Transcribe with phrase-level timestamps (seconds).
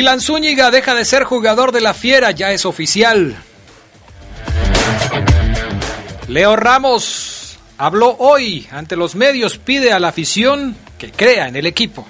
[0.00, 3.36] Dylan Zúñiga deja de ser jugador de la Fiera, ya es oficial.
[6.26, 11.66] Leo Ramos habló hoy ante los medios, pide a la afición que crea en el
[11.66, 12.06] equipo.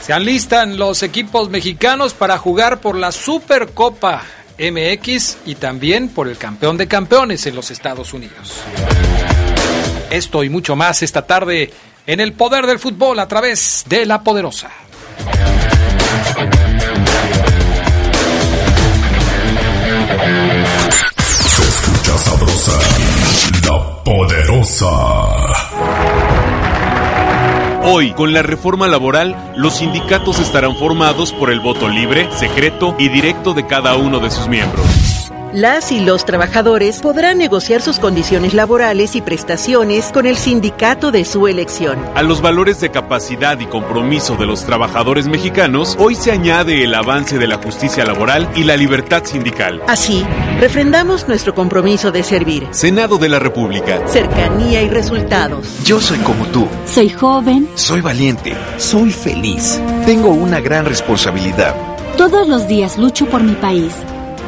[0.00, 4.22] Se alistan los equipos mexicanos para jugar por la Supercopa
[4.60, 8.60] MX y también por el campeón de campeones en los Estados Unidos.
[10.08, 11.72] Esto y mucho más esta tarde
[12.06, 14.70] en el poder del fútbol a través de la poderosa.
[21.46, 22.78] Se escucha sabrosa,
[23.66, 24.88] la poderosa.
[27.84, 33.08] Hoy, con la reforma laboral, los sindicatos estarán formados por el voto libre, secreto y
[33.08, 34.86] directo de cada uno de sus miembros.
[35.52, 41.24] Las y los trabajadores podrán negociar sus condiciones laborales y prestaciones con el sindicato de
[41.24, 41.98] su elección.
[42.14, 46.94] A los valores de capacidad y compromiso de los trabajadores mexicanos, hoy se añade el
[46.94, 49.82] avance de la justicia laboral y la libertad sindical.
[49.86, 50.22] Así,
[50.60, 52.68] refrendamos nuestro compromiso de servir.
[52.72, 54.06] Senado de la República.
[54.06, 55.82] Cercanía y resultados.
[55.82, 56.68] Yo soy como tú.
[56.84, 57.66] Soy joven.
[57.74, 58.54] Soy valiente.
[58.76, 59.80] Soy feliz.
[60.04, 61.74] Tengo una gran responsabilidad.
[62.18, 63.94] Todos los días lucho por mi país.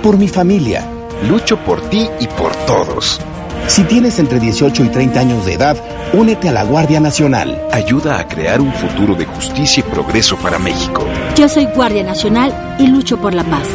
[0.02, 0.86] Por mi familia.
[1.28, 3.20] Lucho por ti y por todos.
[3.66, 5.76] Si tienes entre 18 y 30 años de edad,
[6.14, 7.60] únete a la Guardia Nacional.
[7.70, 11.04] Ayuda a crear un futuro de justicia y progreso para México.
[11.36, 13.68] Yo soy Guardia Nacional y lucho por la paz.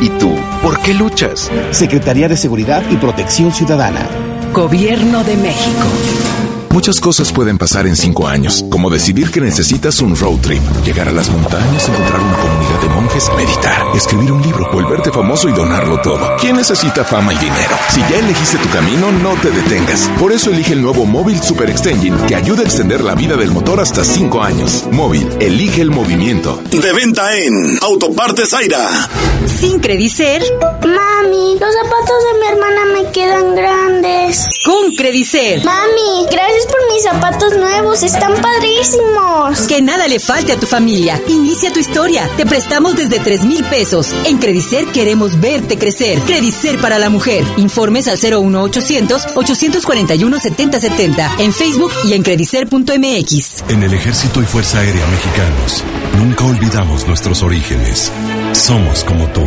[0.00, 0.34] ¿Y tú?
[0.62, 1.48] ¿Por qué luchas?
[1.70, 4.08] Secretaría de Seguridad y Protección Ciudadana.
[4.52, 6.31] Gobierno de México.
[6.72, 11.06] Muchas cosas pueden pasar en cinco años, como decidir que necesitas un road trip, llegar
[11.06, 15.52] a las montañas, encontrar una comunidad de monjes, meditar, escribir un libro, volverte famoso y
[15.52, 16.34] donarlo todo.
[16.40, 17.76] ¿Quién necesita fama y dinero?
[17.90, 20.10] Si ya elegiste tu camino, no te detengas.
[20.18, 23.50] Por eso elige el nuevo Móvil Super Extension, que ayuda a extender la vida del
[23.50, 24.86] motor hasta cinco años.
[24.90, 26.62] Móvil, elige el movimiento.
[26.70, 29.10] De venta en Autopartes Zaira.
[29.60, 30.42] Sin Credicer.
[30.60, 34.48] Mami, los zapatos de mi hermana me quedan grandes.
[34.64, 35.62] Con Credicer.
[35.64, 39.66] Mami, gracias por mis zapatos nuevos, están padrísimos.
[39.68, 41.20] Que nada le falte a tu familia.
[41.28, 42.28] Inicia tu historia.
[42.36, 44.14] Te prestamos desde 3 mil pesos.
[44.24, 46.18] En Credicer queremos verte crecer.
[46.20, 47.44] Credicer para la mujer.
[47.56, 53.64] Informes al 01800 841 7070 en Facebook y en credicer.mx.
[53.68, 55.84] En el Ejército y Fuerza Aérea Mexicanos,
[56.18, 58.12] nunca olvidamos nuestros orígenes.
[58.52, 59.44] Somos como tú,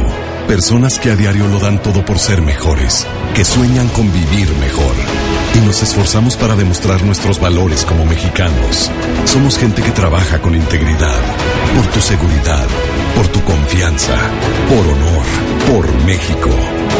[0.48, 4.96] personas que a diario lo dan todo por ser mejores, que sueñan con vivir mejor.
[5.56, 8.92] Y nos esforzamos para demostrar nuestros valores como mexicanos.
[9.24, 11.22] Somos gente que trabaja con integridad,
[11.76, 12.68] por tu seguridad,
[13.16, 14.18] por tu confianza,
[14.68, 15.26] por honor,
[15.72, 16.50] por México.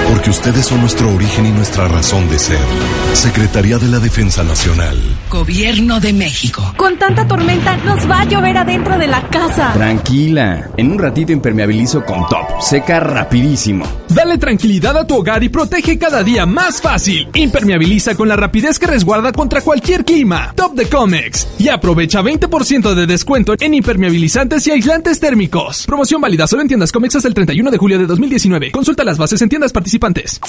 [0.10, 2.66] Porque ustedes son nuestro origen y nuestra razón de ser.
[3.14, 4.98] Secretaría de la Defensa Nacional.
[5.30, 6.74] Gobierno de México.
[6.78, 9.74] Con tanta tormenta nos va a llover adentro de la casa.
[9.74, 12.62] Tranquila, en un ratito impermeabilizo con top.
[12.62, 13.86] Seca rapidísimo.
[14.10, 17.28] Dale tranquilidad a tu hogar y protege cada día más fácil.
[17.34, 20.54] Impermeabiliza con la rapidez que resguarda contra cualquier clima.
[20.56, 21.48] Top de Comex.
[21.58, 25.86] Y aprovecha 20% de descuento en impermeabilizantes y aislantes térmicos.
[25.86, 28.72] Promoción válida solo en tiendas Comex hasta el 31 de julio de 2019.
[28.72, 30.40] Consulta las bases en tiendas participantes.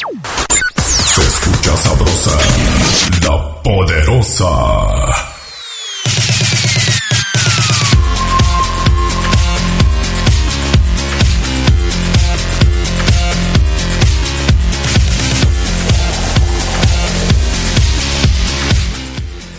[1.66, 2.38] Escucha sabrosa,
[3.24, 4.46] la poderosa.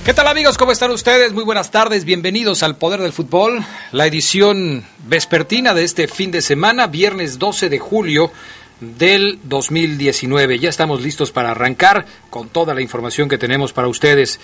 [0.05, 0.57] ¿Qué tal amigos?
[0.57, 1.33] ¿Cómo están ustedes?
[1.33, 6.41] Muy buenas tardes, bienvenidos al Poder del Fútbol, la edición vespertina de este fin de
[6.41, 8.31] semana, viernes 12 de julio
[8.79, 10.59] del 2019.
[10.59, 14.39] Ya estamos listos para arrancar con toda la información que tenemos para ustedes.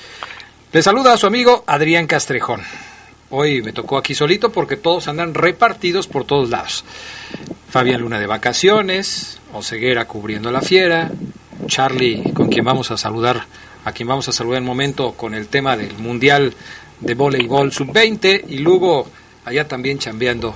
[0.71, 2.61] Les saluda a su amigo Adrián Castrejón.
[3.29, 6.83] Hoy me tocó aquí solito porque todos andan repartidos por todos lados.
[7.69, 11.11] Fabián Luna de vacaciones, Oseguera cubriendo la fiera,
[11.65, 13.45] Charlie con quien vamos a saludar
[13.85, 16.53] a quien vamos a saludar en un momento con el tema del Mundial
[16.99, 19.07] de Voleibol Sub-20 y luego
[19.45, 20.55] allá también chambeando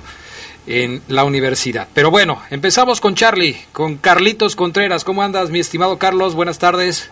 [0.68, 1.88] en la universidad.
[1.94, 5.02] Pero bueno, empezamos con Charlie, con Carlitos Contreras.
[5.04, 6.34] ¿Cómo andas, mi estimado Carlos?
[6.34, 7.10] Buenas tardes.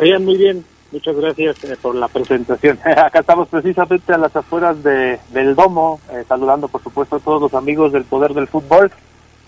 [0.00, 0.64] Bien, muy bien.
[0.92, 2.78] Muchas gracias eh, por la presentación.
[2.84, 7.42] Acá estamos precisamente a las afueras de, del domo, eh, saludando por supuesto a todos
[7.42, 8.92] los amigos del Poder del Fútbol.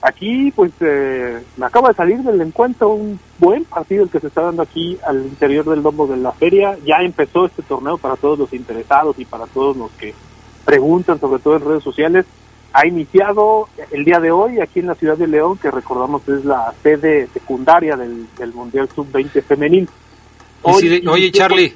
[0.02, 4.26] Aquí, pues, eh, me acaba de salir del encuentro un buen partido el que se
[4.26, 6.76] está dando aquí al interior del domo de la feria.
[6.84, 10.14] Ya empezó este torneo para todos los interesados y para todos los que
[10.64, 12.26] preguntan, sobre todo en redes sociales.
[12.76, 16.44] Ha iniciado el día de hoy aquí en la ciudad de León, que recordamos es
[16.44, 19.88] la sede secundaria del, del Mundial Sub-20 femenil.
[20.61, 21.75] oye, Charlie,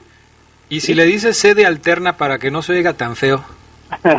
[0.69, 3.43] ¿y si le dices sede alterna para que no se oiga tan feo?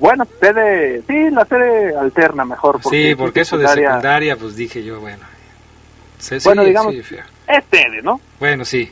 [0.00, 2.80] bueno, sede, sí, la sede alterna mejor.
[2.80, 5.24] Porque sí, porque eso de secundaria, pues dije yo, bueno.
[6.44, 8.22] bueno, digamos, es sede, ¿no?
[8.40, 8.90] Bueno, sí.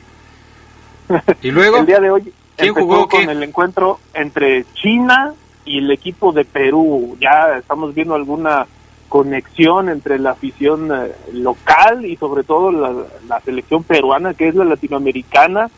[1.41, 1.77] ¿Y luego?
[1.77, 5.33] el día de hoy ¿Quién jugó con el encuentro entre China
[5.65, 7.17] y el equipo de Perú.
[7.19, 8.67] Ya estamos viendo alguna
[9.09, 14.65] conexión entre la afición eh, local y sobre todo la, selección peruana, que es la
[14.65, 15.69] latinoamericana.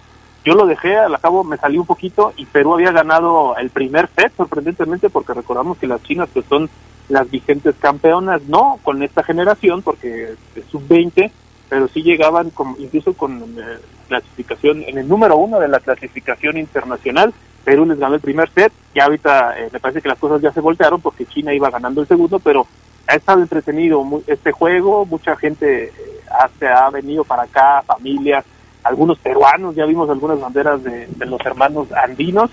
[0.45, 4.07] Yo lo dejé, al cabo me salí un poquito y Perú había ganado el primer
[4.15, 6.69] set, sorprendentemente, porque recordamos que las chinas que son
[7.09, 11.29] las vigentes campeonas, no con esta generación, porque es sub-20,
[11.67, 16.57] pero sí llegaban con, incluso con eh, clasificación en el número uno de la clasificación
[16.57, 17.33] internacional.
[17.65, 20.53] Perú les ganó el primer set y ahorita eh, me parece que las cosas ya
[20.53, 22.65] se voltearon porque China iba ganando el segundo, pero
[23.07, 25.91] ha estado entretenido este juego, mucha gente eh,
[26.29, 28.45] ha, ha venido para acá, familias,
[28.83, 32.51] algunos peruanos, ya vimos algunas banderas de, de, los hermanos andinos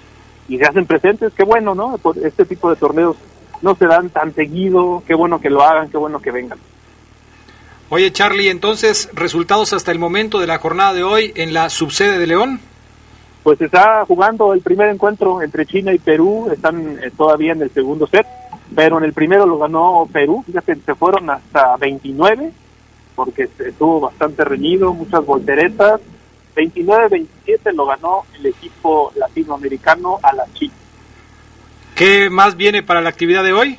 [0.49, 2.01] y se hacen presentes, qué bueno, ¿no?
[2.25, 3.17] Este tipo de torneos
[3.61, 6.59] no se dan tan seguido, qué bueno que lo hagan, qué bueno que vengan.
[7.91, 12.19] Oye, Charlie, entonces, resultados hasta el momento de la jornada de hoy en la subsede
[12.19, 12.61] de León.
[13.43, 17.71] Pues está jugando el primer encuentro entre China y Perú, están eh, todavía en el
[17.71, 18.27] segundo set,
[18.75, 22.53] pero en el primero lo ganó Perú, fíjate, se fueron hasta 29,
[23.17, 26.01] porque estuvo bastante reñido, muchas volteretas,
[26.55, 30.75] 29-27 lo ganó el equipo latinoamericano a la China.
[31.97, 33.79] ¿Qué más viene para la actividad de hoy?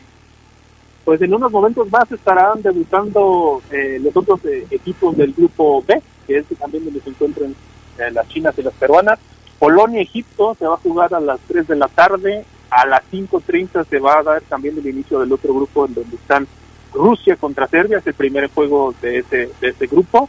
[1.04, 6.02] pues en unos momentos más estarán debutando eh, los otros eh, equipos del grupo B,
[6.26, 7.54] que es también donde se encuentran
[7.98, 9.20] eh, las chinas y las peruanas.
[9.64, 13.86] Polonia, Egipto, se va a jugar a las 3 de la tarde, a las 5.30
[13.86, 16.46] se va a dar también el inicio del otro grupo en donde están
[16.94, 20.28] Rusia contra Serbia, es el primer juego de ese, de ese grupo.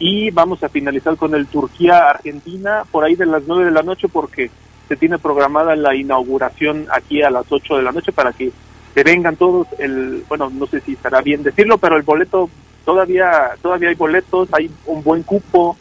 [0.00, 4.08] Y vamos a finalizar con el Turquía-Argentina por ahí de las 9 de la noche
[4.08, 4.50] porque
[4.88, 8.50] se tiene programada la inauguración aquí a las 8 de la noche para que
[8.96, 12.50] que vengan todos el bueno no sé si estará bien decirlo pero el boleto
[12.84, 15.78] todavía todavía hay boletos hay un buen cupo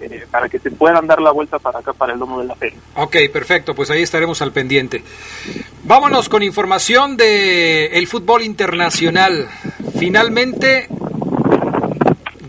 [0.00, 2.54] eh, para que se puedan dar la vuelta para acá para el domo de la
[2.54, 5.02] feria Ok, perfecto pues ahí estaremos al pendiente.
[5.84, 9.48] Vámonos con información de el fútbol internacional.
[9.98, 10.88] Finalmente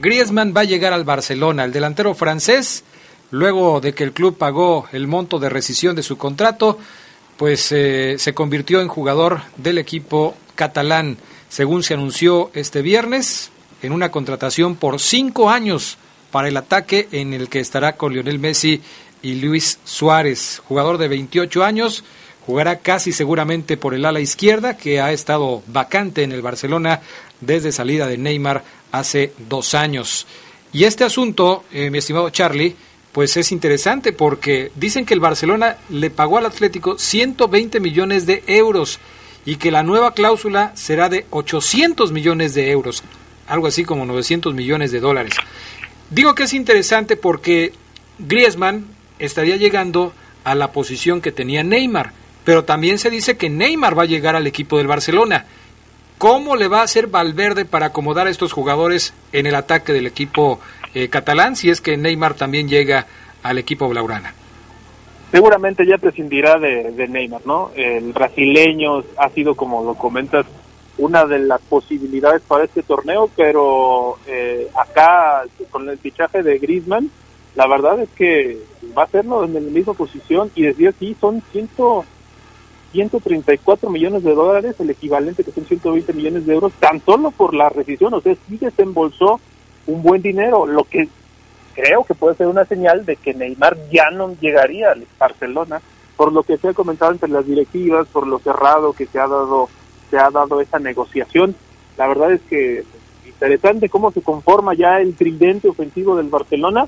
[0.01, 1.65] Griezmann va a llegar al Barcelona.
[1.65, 2.83] El delantero francés
[3.31, 6.77] luego de que el club pagó el monto de rescisión de su contrato
[7.41, 11.17] pues eh, se convirtió en jugador del equipo catalán,
[11.49, 13.49] según se anunció este viernes,
[13.81, 15.97] en una contratación por cinco años
[16.31, 18.81] para el ataque en el que estará con Lionel Messi
[19.21, 22.03] y Luis Suárez, jugador de 28 años,
[22.45, 27.01] jugará casi seguramente por el ala izquierda, que ha estado vacante en el Barcelona
[27.39, 30.25] desde salida de Neymar hace dos años.
[30.73, 32.75] Y este asunto, eh, mi estimado Charlie,
[33.11, 38.43] pues es interesante porque dicen que el Barcelona le pagó al Atlético 120 millones de
[38.47, 38.99] euros
[39.45, 43.03] y que la nueva cláusula será de 800 millones de euros,
[43.47, 45.33] algo así como 900 millones de dólares.
[46.11, 47.73] Digo que es interesante porque
[48.19, 48.85] Griezmann
[49.17, 50.13] estaría llegando
[50.43, 52.11] a la posición que tenía Neymar,
[52.43, 55.45] pero también se dice que Neymar va a llegar al equipo del Barcelona.
[56.17, 60.05] ¿Cómo le va a hacer Valverde para acomodar a estos jugadores en el ataque del
[60.05, 60.59] equipo
[60.93, 63.07] eh, catalán si es que Neymar también llega
[63.43, 64.33] al equipo blaugrana.
[65.31, 67.71] Seguramente ya prescindirá de, Neymar, ¿no?
[67.73, 70.45] El brasileño ha sido, como lo comentas,
[71.01, 77.09] una de las posibilidades para este torneo, pero eh, acá con el fichaje de Griezmann,
[77.55, 78.59] la verdad es que
[78.95, 82.05] va a hacerlo en la misma posición y decía sí, son ciento,
[82.91, 87.55] 134 millones de dólares, el equivalente que son 120 millones de euros, tan solo por
[87.55, 89.39] la rescisión, o sea, sí desembolsó
[89.87, 91.07] un buen dinero, lo que
[91.73, 95.81] creo que puede ser una señal de que Neymar ya no llegaría al Barcelona,
[96.15, 99.27] por lo que se ha comentado entre las directivas, por lo cerrado que se ha
[99.27, 99.67] dado,
[100.11, 101.55] se ha dado esa negociación.
[101.97, 102.83] La verdad es que
[103.25, 106.87] interesante cómo se conforma ya el tridente ofensivo del Barcelona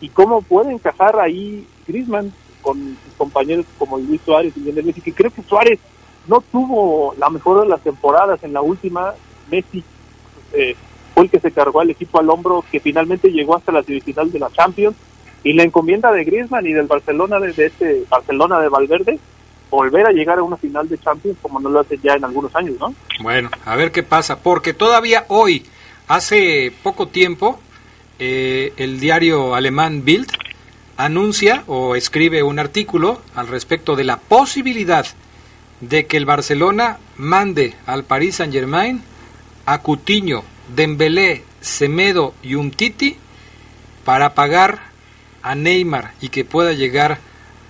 [0.00, 5.00] y cómo puede encajar ahí Griezmann con sus compañeros como Luis Suárez y Lionel Messi,
[5.00, 5.78] que creo que Suárez
[6.26, 9.14] no tuvo la mejor de las temporadas en la última,
[9.50, 9.82] Messi
[10.52, 10.74] eh,
[11.14, 14.30] fue el que se cargó al equipo al hombro, que finalmente llegó hasta la semifinal
[14.32, 14.96] de la Champions,
[15.42, 19.18] y la encomienda de Griezmann y del Barcelona, de, este Barcelona de Valverde,
[19.74, 22.54] volver a llegar a una final de Champions como no lo hace ya en algunos
[22.54, 22.94] años, ¿no?
[23.20, 25.64] Bueno, a ver qué pasa, porque todavía hoy,
[26.08, 27.58] hace poco tiempo,
[28.18, 30.30] eh, el diario alemán Bild
[30.96, 35.06] anuncia o escribe un artículo al respecto de la posibilidad
[35.80, 39.02] de que el Barcelona mande al Paris Saint-Germain
[39.66, 43.16] a Cutiño, Dembélé, Semedo y Umtiti
[44.04, 44.78] para pagar
[45.42, 47.18] a Neymar y que pueda llegar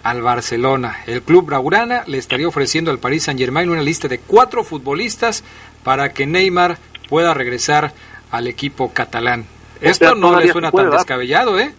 [0.05, 0.99] al Barcelona.
[1.07, 5.43] El club Braurana le estaría ofreciendo al Paris Saint-Germain una lista de cuatro futbolistas
[5.83, 7.93] para que Neymar pueda regresar
[8.31, 9.47] al equipo catalán.
[9.81, 11.75] Esto no le suena tan descabellado, ¿eh?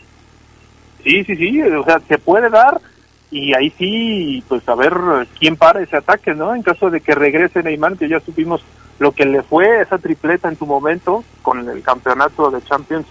[1.03, 2.81] Sí, sí, sí, o sea, se puede dar
[3.29, 4.93] y ahí sí, pues a ver
[5.39, 6.55] quién para ese ataque, ¿no?
[6.55, 8.63] En caso de que regrese Neymar, que ya supimos
[8.97, 13.05] lo que le fue esa tripleta en su momento con el campeonato de Champions,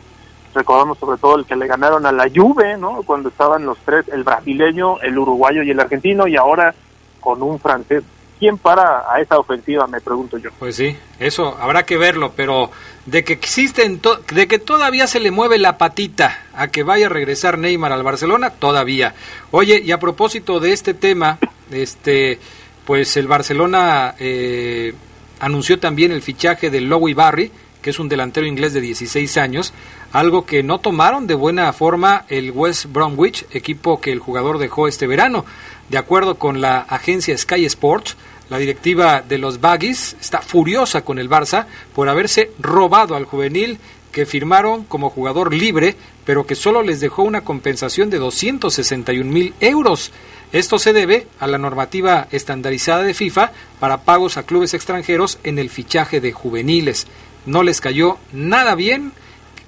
[0.54, 3.02] recordamos sobre todo el que le ganaron a la Juve, ¿no?
[3.02, 6.74] Cuando estaban los tres, el brasileño, el uruguayo y el argentino, y ahora
[7.20, 8.02] con un francés.
[8.38, 10.50] ¿Quién para a esa ofensiva, me pregunto yo?
[10.58, 12.70] Pues sí, eso habrá que verlo, pero
[13.06, 14.00] de que existen,
[14.32, 18.02] de que todavía se le mueve la patita a que vaya a regresar Neymar al
[18.02, 19.14] Barcelona, todavía.
[19.50, 21.38] Oye, y a propósito de este tema,
[21.70, 22.38] este,
[22.84, 24.94] pues el Barcelona eh,
[25.40, 29.74] anunció también el fichaje de Lowy Barry, que es un delantero inglés de 16 años,
[30.14, 34.86] algo que no tomaron de buena forma el West Bromwich, equipo que el jugador dejó
[34.86, 35.44] este verano.
[35.88, 38.16] De acuerdo con la agencia Sky Sports,
[38.48, 41.66] la directiva de los Baggies está furiosa con el Barça
[41.96, 43.80] por haberse robado al juvenil
[44.12, 49.52] que firmaron como jugador libre, pero que solo les dejó una compensación de 261 mil
[49.58, 50.12] euros.
[50.52, 55.58] Esto se debe a la normativa estandarizada de FIFA para pagos a clubes extranjeros en
[55.58, 57.08] el fichaje de juveniles.
[57.46, 59.12] No les cayó nada bien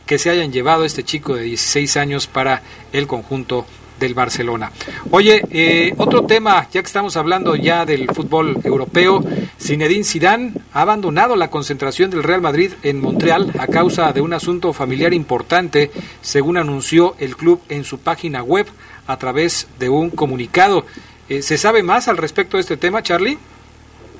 [0.06, 3.66] que se hayan llevado este chico de 16 años para el conjunto
[3.98, 4.72] del Barcelona.
[5.10, 9.22] Oye, eh, otro tema, ya que estamos hablando ya del fútbol europeo,
[9.58, 14.32] Zinedine Zidane ha abandonado la concentración del Real Madrid en Montreal a causa de un
[14.32, 18.66] asunto familiar importante, según anunció el club en su página web
[19.06, 20.84] a través de un comunicado.
[21.28, 23.38] Eh, ¿Se sabe más al respecto de este tema, Charlie?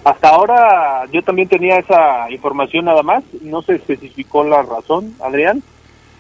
[0.05, 5.63] Hasta ahora yo también tenía esa información nada más, no se especificó la razón, Adrián,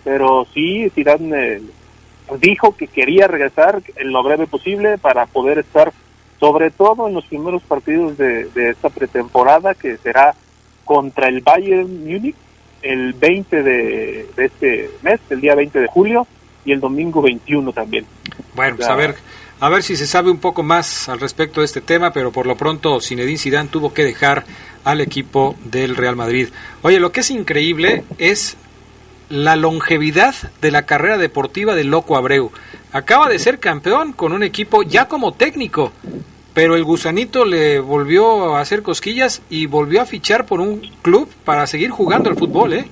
[0.06, 1.62] pero sí, Zidane eh,
[2.40, 5.92] dijo que quería regresar en lo breve posible para poder estar
[6.38, 10.32] sobre todo en los primeros partidos de, esta pretemporada que será
[10.84, 12.36] contra el Bayern Múnich
[12.82, 16.24] el 20 de, este mes, el día 20 de julio
[16.64, 18.06] y el domingo 21 también.
[18.54, 19.16] Bueno, pues a ver,
[19.58, 22.46] a ver si se sabe un poco más al respecto de este tema, pero por
[22.46, 24.44] lo pronto Zinedine Zidane tuvo que dejar
[24.84, 26.50] al equipo del Real Madrid.
[26.82, 28.56] Oye, lo que es increíble es
[29.28, 32.50] la longevidad de la carrera deportiva de Loco Abreu.
[32.92, 35.92] Acaba de ser campeón con un equipo ya como técnico,
[36.54, 41.28] pero el gusanito le volvió a hacer cosquillas y volvió a fichar por un club
[41.44, 42.88] para seguir jugando al fútbol, ¿eh?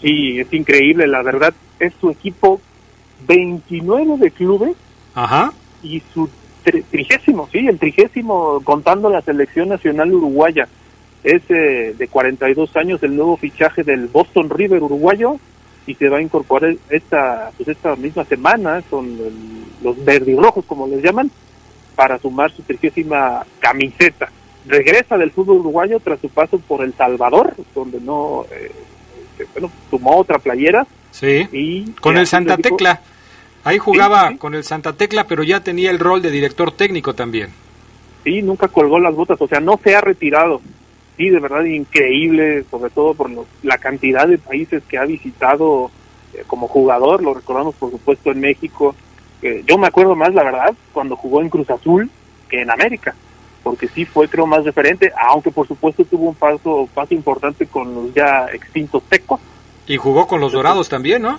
[0.00, 2.60] Sí, es increíble, la verdad, es su equipo
[3.26, 4.76] 29 de clubes
[5.14, 5.52] Ajá.
[5.82, 6.28] y su
[6.90, 10.68] trigésimo, sí, el trigésimo contando la selección nacional uruguaya
[11.26, 15.38] es eh, de 42 años el nuevo fichaje del Boston River uruguayo
[15.84, 19.18] y se va a incorporar esta pues esta misma semana con
[19.82, 21.28] los verdirrojos como les llaman
[21.96, 24.30] para sumar su trigésima camiseta.
[24.66, 28.70] Regresa del fútbol uruguayo tras su paso por el Salvador donde no eh,
[29.40, 30.86] eh, bueno sumó otra playera.
[31.10, 33.00] Sí y con el Santa Tecla.
[33.64, 37.50] Ahí jugaba con el Santa Tecla pero ya tenía el rol de director técnico también.
[38.22, 40.60] Sí nunca colgó las botas o sea no se ha retirado
[41.16, 43.30] sí, de verdad increíble, sobre todo por
[43.62, 45.90] la cantidad de países que ha visitado
[46.34, 48.94] eh, como jugador, lo recordamos por supuesto en México,
[49.64, 52.10] yo me acuerdo más, la verdad, cuando jugó en Cruz Azul
[52.48, 53.14] que en América,
[53.62, 57.94] porque sí fue creo más referente, aunque por supuesto tuvo un paso, paso importante con
[57.94, 59.40] los ya extintos tecos.
[59.86, 61.38] Y jugó con los Dorados también, ¿no?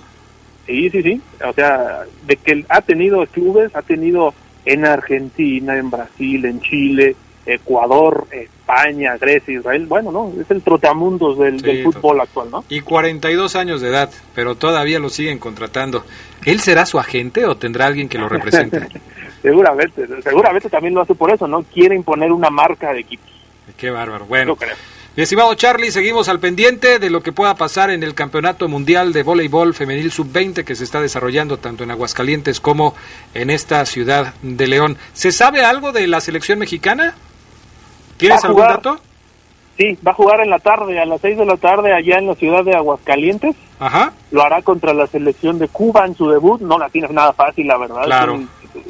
[0.66, 4.34] Sí, sí, sí, o sea, de que ha tenido clubes, ha tenido
[4.66, 7.16] en Argentina, en Brasil, en Chile,
[7.48, 10.32] Ecuador, España, Grecia, Israel, bueno, ¿no?
[10.40, 12.64] Es el trotamundos del, fútbol actual, ¿no?
[12.68, 16.04] Y 42 años de edad, pero todavía lo siguen contratando.
[16.44, 18.86] ¿Él será su agente o tendrá alguien que lo represente?
[19.42, 21.62] seguramente, seguramente también lo hace por eso, ¿no?
[21.62, 23.30] Quiere imponer una marca de equipos.
[23.76, 24.26] Qué bárbaro.
[24.26, 24.56] Bueno,
[25.16, 29.12] Mi estimado Charlie, seguimos al pendiente de lo que pueda pasar en el Campeonato Mundial
[29.12, 32.94] de Voleibol Femenil Sub-20 que se está desarrollando tanto en Aguascalientes como
[33.34, 34.98] en esta ciudad de León.
[35.12, 37.14] ¿Se sabe algo de la selección mexicana?
[38.18, 38.98] ¿Tienes algún dato?
[39.78, 42.26] Sí, va a jugar en la tarde, a las 6 de la tarde, allá en
[42.26, 43.54] la ciudad de Aguascalientes.
[43.78, 44.12] Ajá.
[44.32, 46.60] Lo hará contra la selección de Cuba en su debut.
[46.60, 48.02] No la tiene nada fácil, la verdad.
[48.04, 48.34] Claro.
[48.34, 48.40] Es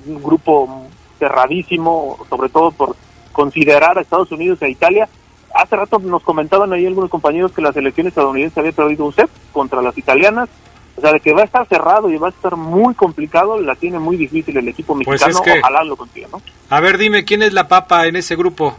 [0.06, 0.87] un, un grupo
[1.18, 2.97] cerradísimo, sobre todo por
[3.32, 5.08] considerar a Estados Unidos e Italia
[5.54, 9.28] hace rato nos comentaban ahí algunos compañeros que la selección estadounidense había perdido un set
[9.52, 10.49] contra las italianas.
[10.97, 13.76] O sea, de que va a estar cerrado y va a estar muy complicado, la
[13.76, 15.38] tiene muy difícil el equipo Pues mexicano.
[15.38, 16.42] es que- Ojalá lo consiga, ¿no?
[16.70, 18.76] A ver, dime, ¿quién es la papa en ese grupo?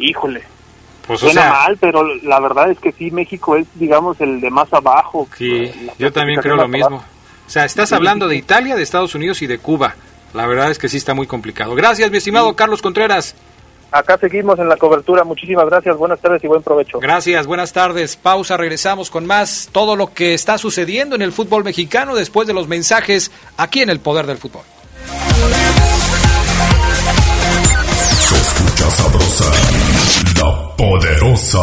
[0.00, 0.42] Híjole.
[1.06, 4.40] Pues o Suena sea, mal, pero la verdad es que sí, México es, digamos, el
[4.40, 5.28] de más abajo.
[5.36, 6.86] sí, yo también creo lo mismo.
[6.86, 7.04] abajo.
[7.46, 9.94] O sea, estás hablando de Italia, de Estados Unidos y de Cuba.
[10.34, 11.74] La verdad es que sí está muy complicado.
[11.74, 13.34] Gracias, mi estimado Carlos Contreras.
[13.90, 15.24] Acá seguimos en la cobertura.
[15.24, 15.96] Muchísimas gracias.
[15.96, 17.00] Buenas tardes y buen provecho.
[17.00, 18.14] Gracias, buenas tardes.
[18.16, 22.54] Pausa, regresamos con más todo lo que está sucediendo en el fútbol mexicano después de
[22.54, 24.62] los mensajes aquí en el Poder del Fútbol.
[28.20, 29.44] Se escucha sabrosa,
[30.40, 31.58] la poderosa.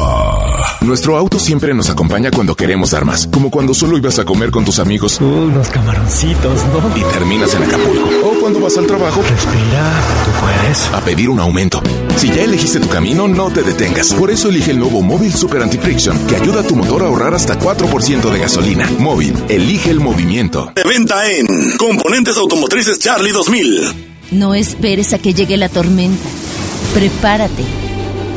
[0.81, 4.51] Nuestro auto siempre nos acompaña cuando queremos dar más, como cuando solo ibas a comer
[4.51, 5.19] con tus amigos.
[5.19, 6.97] Unos camaroncitos, ¿no?
[6.97, 8.07] Y terminas en Acapulco.
[8.23, 9.21] O cuando vas al trabajo.
[9.21, 9.93] Respira,
[10.25, 10.87] tú puedes.
[10.93, 11.81] A pedir un aumento.
[12.17, 14.13] Si ya elegiste tu camino, no te detengas.
[14.13, 17.33] Por eso elige el nuevo Móvil Super Anti-Friction, que ayuda a tu motor a ahorrar
[17.33, 18.89] hasta 4% de gasolina.
[18.99, 20.71] Móvil, elige el movimiento.
[20.75, 24.05] De venta en Componentes Automotrices Charlie 2000.
[24.31, 26.27] No esperes a que llegue la tormenta.
[26.93, 27.63] Prepárate.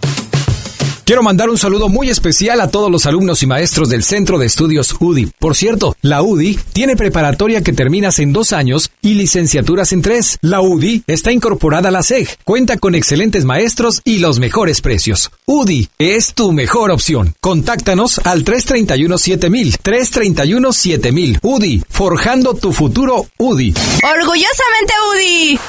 [1.09, 4.45] Quiero mandar un saludo muy especial a todos los alumnos y maestros del Centro de
[4.45, 5.31] Estudios UDI.
[5.39, 10.37] Por cierto, la UDI tiene preparatoria que terminas en dos años y licenciaturas en tres.
[10.41, 15.31] La UDI está incorporada a la SEG, cuenta con excelentes maestros y los mejores precios.
[15.47, 17.33] UDI es tu mejor opción.
[17.39, 21.39] Contáctanos al 331-7000, 331-7000.
[21.41, 23.73] UDI, forjando tu futuro UDI.
[24.03, 25.59] Orgullosamente UDI.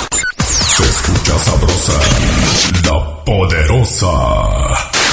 [0.77, 1.99] Se escucha sabrosa,
[2.85, 5.00] la poderosa.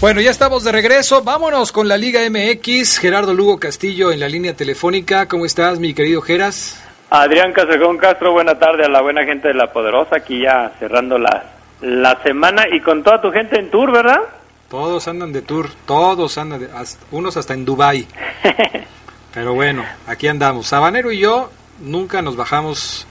[0.00, 1.22] Bueno, ya estamos de regreso.
[1.22, 2.98] Vámonos con la Liga MX.
[2.98, 5.26] Gerardo Lugo Castillo en la línea telefónica.
[5.28, 6.82] ¿Cómo estás, mi querido Geras?
[7.10, 11.16] Adrián Casegón Castro, buena tarde a la buena gente de La Poderosa, aquí ya cerrando
[11.16, 11.44] la,
[11.80, 14.18] la semana y con toda tu gente en tour, ¿verdad?
[14.68, 18.06] Todos andan de tour, todos andan, de, hasta- unos hasta en Dubai.
[19.34, 20.66] Pero bueno, aquí andamos.
[20.66, 23.06] Sabanero y yo nunca nos bajamos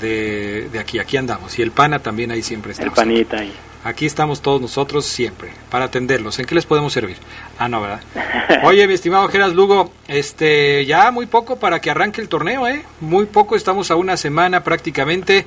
[0.00, 1.58] de, de aquí, aquí andamos.
[1.58, 2.84] Y el pana también ahí siempre está.
[2.84, 3.52] El panita ahí.
[3.86, 6.40] Aquí estamos todos nosotros siempre para atenderlos.
[6.40, 7.18] ¿En qué les podemos servir?
[7.56, 8.00] Ah, no, ¿verdad?
[8.64, 12.84] Oye, mi estimado Geras Lugo, este, ya muy poco para que arranque el torneo, ¿eh?
[13.00, 15.46] Muy poco, estamos a una semana prácticamente.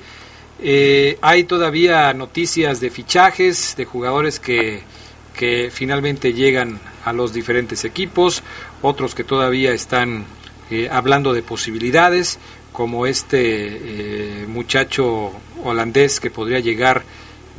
[0.61, 4.83] Eh, hay todavía noticias de fichajes, de jugadores que,
[5.35, 8.41] que finalmente llegan a los diferentes equipos,
[8.81, 10.23] otros que todavía están
[10.71, 12.39] eh, hablando de posibilidades,
[12.71, 17.03] como este eh, muchacho holandés que podría llegar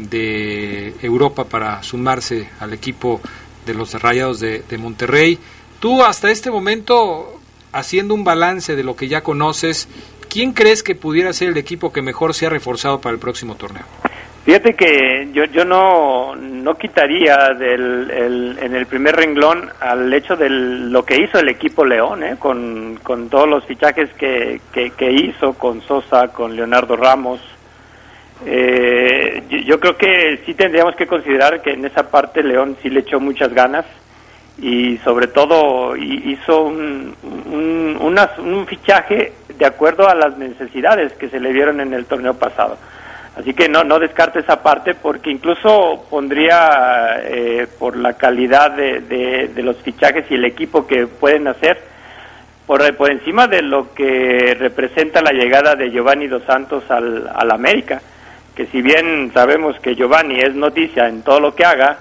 [0.08, 3.20] de Europa para sumarse al equipo
[3.66, 5.38] de los Rayados de, Monterrey.
[5.80, 7.40] Tú hasta este momento,
[7.72, 9.88] haciendo un balance de lo que ya conoces,
[10.28, 13.54] ¿quién crees que pudiera ser el equipo que mejor se ha reforzado para el próximo
[13.54, 13.84] torneo?
[14.44, 20.34] Fíjate que yo, yo no, no quitaría del, el, en el primer renglón al hecho
[20.34, 22.36] de lo que hizo el equipo León, ¿eh?
[22.38, 27.40] con, con todos los fichajes que, que hizo, con Sosa, con Leonardo Ramos.
[28.46, 33.00] Eh, yo, creo que sí tendríamos que considerar que en esa parte León sí le
[33.00, 33.85] echó muchas ganas
[34.59, 41.12] y sobre todo hi- hizo un, un, unas- un fichaje de acuerdo a las necesidades
[41.14, 42.79] que se le dieron en el torneo pasado.
[43.37, 49.00] Así que no, no descarte esa parte porque incluso pondría eh, por la calidad de,
[49.00, 51.79] de- de los fichajes y el equipo que pueden hacer
[52.66, 57.50] por, por encima de lo que representa la llegada de Giovanni Dos Santos al, al
[57.50, 58.00] América,
[58.61, 61.99] que si bien sabemos que Giovanni es noticia en todo lo que haga,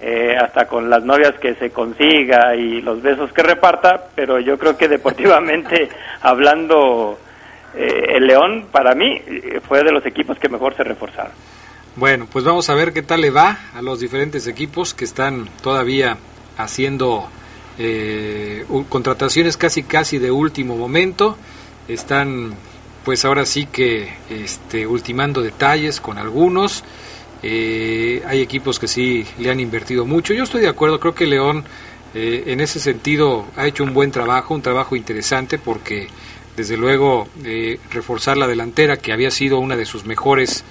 [0.00, 4.56] eh, hasta con las novias que se consiga y los besos que reparta, pero yo
[4.56, 5.90] creo que deportivamente
[6.22, 7.18] hablando,
[7.74, 11.32] eh, el León para mí eh, fue de los equipos que mejor se reforzaron.
[11.96, 15.50] Bueno, pues vamos a ver qué tal le va a los diferentes equipos que están
[15.62, 16.16] todavía
[16.56, 17.28] haciendo
[17.78, 21.36] eh, contrataciones casi casi de último momento.
[21.88, 22.54] Están
[23.04, 26.84] pues ahora sí que este, ultimando detalles con algunos.
[27.42, 30.34] Eh, hay equipos que sí le han invertido mucho.
[30.34, 31.64] Yo estoy de acuerdo, creo que León
[32.12, 36.08] eh, en ese sentido ha hecho un buen trabajo, un trabajo interesante porque
[36.56, 40.64] desde luego eh, reforzar la delantera que había sido una de sus mejores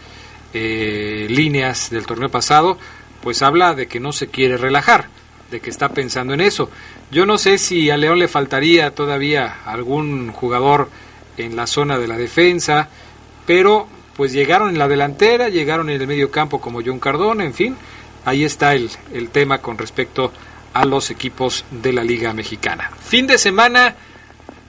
[0.54, 2.78] eh, líneas del torneo pasado,
[3.22, 5.08] pues habla de que no se quiere relajar,
[5.50, 6.70] de que está pensando en eso.
[7.10, 10.89] Yo no sé si a León le faltaría todavía algún jugador
[11.39, 12.89] en la zona de la defensa,
[13.45, 17.54] pero pues llegaron en la delantera, llegaron en el medio campo como John Cardona, en
[17.54, 17.75] fin,
[18.25, 20.32] ahí está el, el tema con respecto
[20.73, 22.91] a los equipos de la Liga Mexicana.
[22.99, 23.95] Fin de semana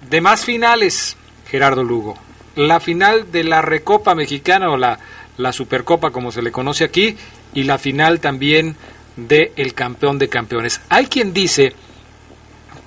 [0.08, 1.16] de más finales,
[1.50, 2.16] Gerardo Lugo.
[2.56, 4.98] La final de la Recopa Mexicana o la,
[5.36, 7.16] la Supercopa como se le conoce aquí
[7.54, 8.76] y la final también
[9.16, 10.80] de el campeón de campeones.
[10.88, 11.74] Hay quien dice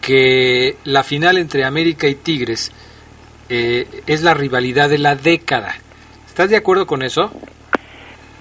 [0.02, 2.72] que la final entre América y Tigres
[3.56, 5.76] eh, es la rivalidad de la década.
[6.28, 7.32] ¿Estás de acuerdo con eso?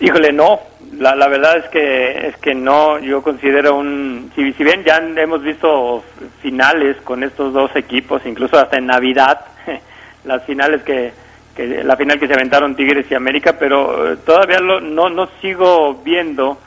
[0.01, 0.61] Híjole, no.
[0.99, 2.99] La, la verdad es que es que no.
[2.99, 4.31] Yo considero un.
[4.35, 6.03] Si, bien ya hemos visto
[6.41, 9.41] finales con estos dos equipos, incluso hasta en Navidad,
[10.25, 11.13] las finales que,
[11.55, 15.29] que la final que se aventaron Tigres y América, pero eh, todavía lo- no no
[15.41, 16.59] sigo viendo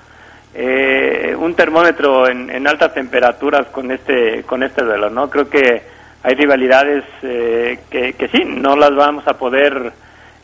[0.53, 5.29] eh, un termómetro en, en altas temperaturas con este con este duelo, ¿no?
[5.29, 5.81] Creo que
[6.25, 9.93] hay rivalidades eh, que, que sí, no las vamos a poder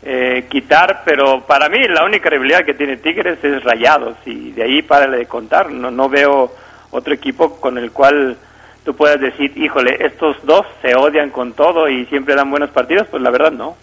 [0.04, 4.62] eh, quitar, pero para mí la única rivalidad que tiene Tigres es Rayados y de
[4.62, 6.52] ahí párale de contar, no, no veo
[6.92, 8.38] otro equipo con el cual
[8.86, 13.08] tú puedas decir, híjole, estos dos se odian con todo y siempre dan buenos partidos,
[13.10, 13.76] pues la verdad no.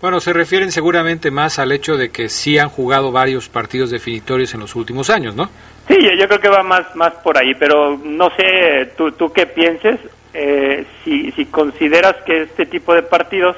[0.00, 4.54] Bueno, se refieren seguramente más al hecho de que sí han jugado varios partidos definitorios
[4.54, 5.50] en los últimos años, ¿no?
[5.88, 9.32] Sí, yo, yo creo que va más, más por ahí, pero no sé, tú, tú
[9.32, 9.98] qué pienses,
[10.32, 13.56] eh, si, si consideras que este tipo de partidos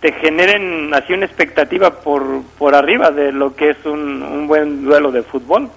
[0.00, 4.84] te generen así una expectativa por, por arriba de lo que es un, un buen
[4.84, 5.70] duelo de fútbol.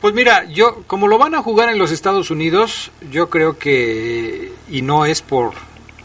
[0.00, 4.52] Pues mira, yo como lo van a jugar en los Estados Unidos, yo creo que
[4.70, 5.52] y no es por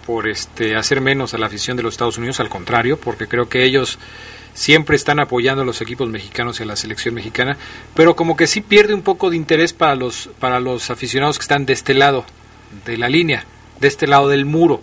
[0.06, 3.47] por este hacer menos a la afición de los Estados Unidos, al contrario, porque creo
[3.47, 4.00] que ellos
[4.54, 7.58] siempre están apoyando a los equipos mexicanos y a la selección mexicana,
[7.95, 11.43] pero como que sí pierde un poco de interés para los para los aficionados que
[11.43, 12.26] están de este lado
[12.86, 13.46] de la línea,
[13.80, 14.82] de este lado del muro.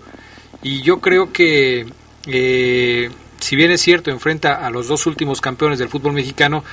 [0.63, 1.87] Y yo creo que
[2.27, 6.65] eh, si bien es cierto, enfrenta a los dos últimos campeones del fútbol mexicano,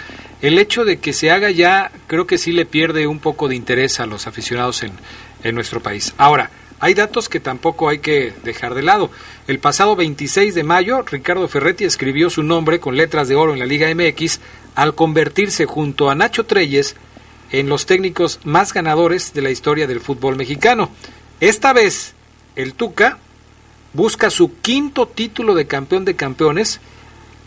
[0.42, 3.56] el hecho de que se haga ya, creo que sí le pierde un poco de
[3.56, 4.92] interés a los aficionados en,
[5.44, 6.14] en nuestro país.
[6.18, 6.50] Ahora,
[6.80, 9.10] hay datos que tampoco hay que dejar de lado.
[9.48, 13.60] El pasado 26 de mayo, Ricardo Ferretti escribió su nombre con letras de oro en
[13.60, 14.40] la Liga MX
[14.76, 16.96] al convertirse junto a Nacho Treyes
[17.52, 20.90] en los técnicos más ganadores de la historia del fútbol mexicano.
[21.40, 22.14] Esta vez,
[22.56, 23.20] el Tuca
[23.94, 26.80] busca su quinto título de campeón de campeones,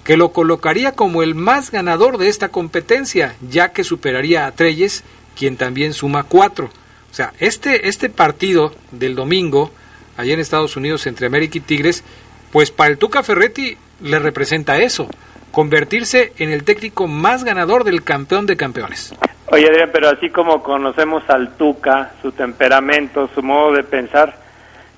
[0.05, 5.05] que lo colocaría como el más ganador de esta competencia, ya que superaría a Treyes,
[5.37, 6.71] quien también suma cuatro.
[7.11, 9.71] O sea, este, este partido del domingo,
[10.17, 12.03] allá en Estados Unidos, entre América y Tigres,
[12.51, 15.09] pues para el Tuca Ferretti le representa eso,
[15.51, 19.15] convertirse en el técnico más ganador del campeón de campeones.
[19.51, 24.35] Oye, Adrián, pero así como conocemos al Tuca, su temperamento, su modo de pensar,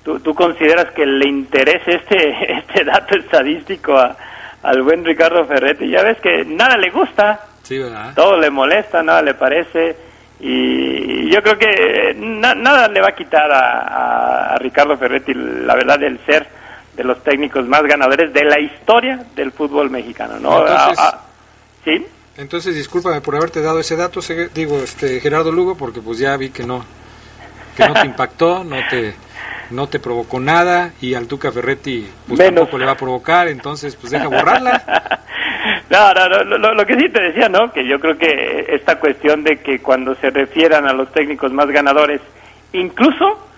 [0.04, 4.16] ¿tú, tú consideras que le interesa este, este dato estadístico a,
[4.62, 5.88] al buen Ricardo Ferretti?
[5.88, 8.12] Ya ves que nada le gusta, Sí, ¿verdad?
[8.16, 9.96] todo le molesta, nada le parece,
[10.40, 15.98] Y yo creo que nada le va a quitar a, a, Ricardo Ferretti la verdad
[15.98, 16.46] del ser
[17.00, 20.60] de los técnicos más ganadores de la historia del fútbol mexicano, ¿no?
[20.60, 21.04] Entonces,
[21.82, 22.06] ¿Sí?
[22.36, 24.20] Entonces, discúlpame por haberte dado ese dato,
[24.54, 26.84] digo, este Gerardo Lugo, porque pues ya vi que no
[27.74, 29.14] que no te impactó, no te
[29.70, 33.96] no te provocó nada y al Tuca Ferretti pues tampoco le va a provocar, entonces
[33.96, 35.18] pues deja borrarla.
[35.90, 37.72] No, no, no lo, que sí te decía, ¿no?
[37.72, 41.66] Que yo creo que esta cuestión de que cuando se refieran a los técnicos más
[41.66, 42.20] ganadores,
[42.72, 43.49] incluso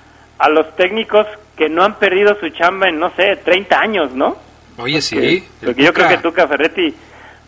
[0.42, 1.24] a los técnicos
[1.57, 4.37] que no han perdido su chamba en, no sé, 30 años, ¿no?
[4.76, 5.46] Oye, sí.
[5.64, 6.92] Porque yo creo que Tuca Ferretti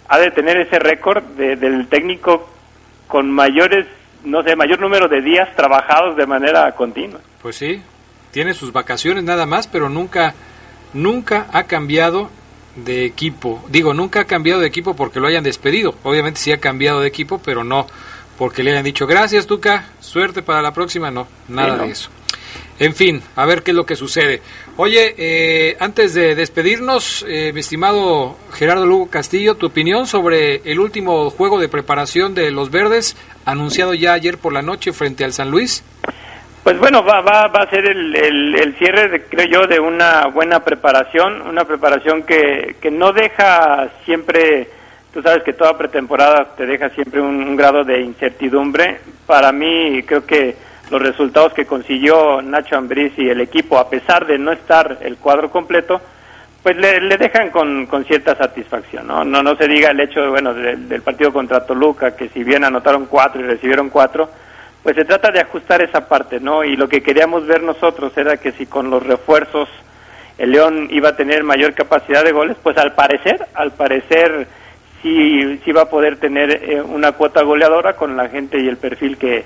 [0.07, 2.48] ha de tener ese récord de, del técnico
[3.09, 3.88] con mayores,
[4.24, 7.18] no sé, mayor número de días trabajados de manera continua.
[7.42, 7.83] Pues sí,
[8.30, 10.35] tiene sus vacaciones nada más, pero nunca,
[10.92, 12.30] nunca ha cambiado
[12.76, 13.64] de equipo.
[13.70, 15.96] Digo, nunca ha cambiado de equipo porque lo hayan despedido.
[16.04, 17.88] Obviamente sí ha cambiado de equipo, pero no
[18.38, 21.11] porque le hayan dicho gracias, Tuca, suerte para la próxima.
[21.11, 22.11] No, nada de eso.
[22.78, 24.42] En fin, a ver qué es lo que sucede.
[24.76, 30.80] Oye, eh, antes de despedirnos, eh, mi estimado Gerardo Lugo Castillo, tu opinión sobre el
[30.80, 35.32] último juego de preparación de los Verdes, anunciado ya ayer por la noche frente al
[35.32, 35.84] San Luis.
[36.64, 40.28] Pues bueno, va, va, va a ser el, el, cierre, de, creo yo, de una
[40.28, 44.70] buena preparación, una preparación que, que no deja siempre,
[45.12, 48.98] tú sabes que toda pretemporada te deja siempre un, grado de incertidumbre.
[49.26, 50.56] Para mí, creo que
[50.90, 55.16] los resultados que consiguió Nacho Ambriz y el equipo, a pesar de no estar el
[55.16, 56.00] cuadro completo,
[56.62, 59.24] pues le, le dejan con, con, cierta satisfacción, ¿no?
[59.24, 59.42] ¿no?
[59.42, 63.06] No se diga el hecho, bueno, del, del partido contra Toluca, que si bien anotaron
[63.06, 64.30] cuatro y recibieron cuatro,
[64.82, 66.64] pues se trata de ajustar esa parte, ¿no?
[66.64, 69.68] Y lo que queríamos ver nosotros era que si con los refuerzos
[70.38, 74.46] el León iba a tener mayor capacidad de goles, pues al parecer, al parecer
[75.02, 78.76] sí, sí va a poder tener eh, una cuota goleadora con la gente y el
[78.76, 79.44] perfil que,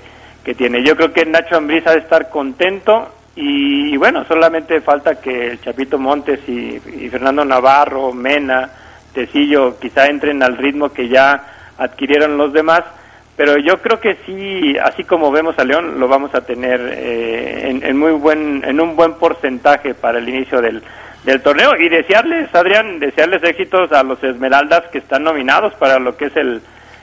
[0.49, 0.83] que tiene.
[0.83, 5.61] Yo creo que Nacho Ambriz ha de estar contento y, bueno, solamente falta que el
[5.61, 8.67] Chapito Montes y, y Fernando Navarro, Mena,
[9.13, 12.83] Tecillo quizá entren al ritmo que ya adquirieron los demás
[13.37, 17.79] pero yo creo que sí, así como vemos a León, lo vamos a tener eh,
[17.83, 20.83] en, muy buen, en un buen porcentaje para el inicio del,
[21.23, 26.17] del torneo y desearles, Adrián, desearles éxitos a los Esmeraldas que están nominados para lo
[26.17, 26.61] que es el,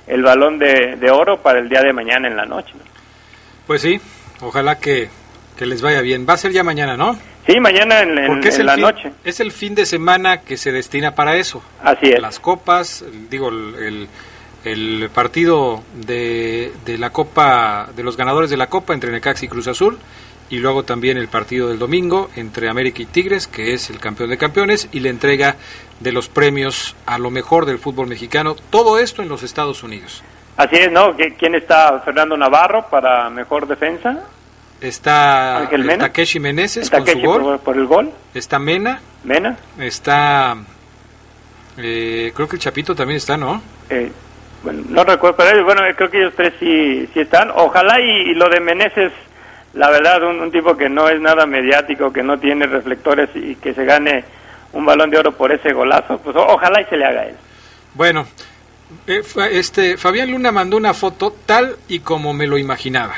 [0.08, 2.74] el balón de, de oro para el día de mañana en la noche.
[3.66, 4.00] Pues sí,
[4.40, 5.08] ojalá que,
[5.56, 6.26] que les vaya bien.
[6.28, 7.18] Va a ser ya mañana, ¿no?
[7.46, 8.14] Sí, mañana en,
[8.66, 9.12] la noche.
[9.24, 11.62] Es el fin de semana que se destina para eso.
[11.80, 12.20] Así es.
[12.20, 14.08] Las copas, digo, el
[14.66, 19.48] el partido de, de, la Copa, de los ganadores de la Copa entre Necaxa y
[19.48, 19.96] Cruz Azul,
[20.50, 24.30] y luego también el partido del domingo entre América y Tigres, que es el campeón
[24.30, 25.56] de campeones, y la entrega
[26.00, 30.22] de los premios a lo mejor del fútbol mexicano, todo esto en los Estados Unidos.
[30.56, 31.14] Así es, ¿no?
[31.38, 32.00] ¿Quién está?
[32.00, 34.24] Fernando Navarro para mejor defensa.
[34.80, 37.58] Está Takeshi Meneses con su gol.
[37.60, 38.10] Por, el gol.
[38.34, 39.00] Está Mena.
[39.24, 39.56] Mena.
[39.78, 40.56] Está...
[41.78, 43.60] Eh, creo que el Chapito también está, ¿no?
[43.90, 44.10] Eh,
[44.62, 47.50] bueno, no recuerdo, pero bueno, creo que ellos tres sí, sí están.
[47.54, 49.12] Ojalá y, lo de Meneses,
[49.74, 53.74] la verdad, un, tipo que no es nada mediático, que no tiene reflectores y que
[53.74, 54.24] se gane
[54.72, 57.36] un balón de oro por ese golazo, pues ojalá y se le haga a él.
[57.94, 58.26] Bueno,
[59.06, 59.22] eh,
[59.52, 63.14] este Fabián Luna mandó una foto tal y como me lo imaginaba.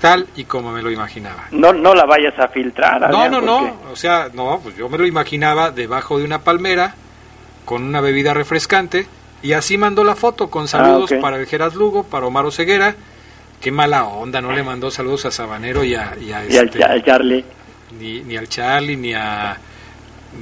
[0.00, 1.46] Tal y como me lo imaginaba.
[1.52, 3.08] No, no la vayas a filtrar.
[3.10, 3.76] No, no, no.
[3.92, 6.96] O sea, no, pues yo me lo imaginaba debajo de una palmera
[7.64, 9.06] con una bebida refrescante
[9.42, 12.94] y así mandó la foto con saludos ah, para el Geras Lugo, para Omar Ceguera.
[13.60, 16.16] Qué mala onda, no le mandó saludos a Sabanero y a...
[16.20, 17.44] Y, este, al, Charlie.
[17.98, 19.56] Ni, ni al Charlie, ni a...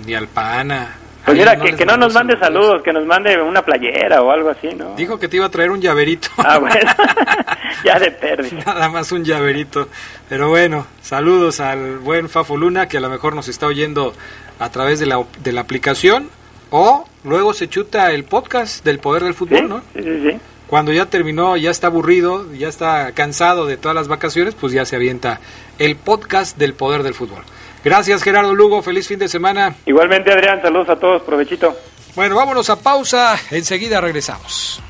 [0.06, 0.96] Ni al Pana.
[1.24, 4.68] Pues mira, que, no nos mande saludos, que nos mande una playera o algo así,
[4.74, 4.94] ¿no?
[4.96, 6.28] Dijo que te iba a traer un llaverito.
[6.38, 6.90] Ah, bueno,
[7.84, 8.62] ya de pérdida.
[8.66, 9.88] Nada más un llaverito.
[10.28, 14.14] Pero bueno, saludos al buen Fafo Luna, que a lo mejor nos está oyendo
[14.58, 16.30] a través de la, de la aplicación
[16.70, 19.82] o luego se chuta el podcast del poder del fútbol, ¿no?
[19.94, 20.38] Sí, sí, sí.
[20.66, 24.84] Cuando ya terminó, ya está aburrido, ya está cansado de todas las vacaciones, pues ya
[24.84, 25.40] se avienta
[25.80, 27.42] el podcast del poder del fútbol.
[27.84, 29.74] Gracias Gerardo Lugo, feliz fin de semana.
[29.86, 31.76] Igualmente Adrián, saludos a todos, provechito.
[32.14, 34.82] Bueno, vámonos a pausa, enseguida regresamos.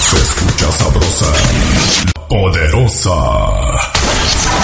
[0.00, 1.32] Se escucha sabrosa,
[2.28, 3.93] poderosa.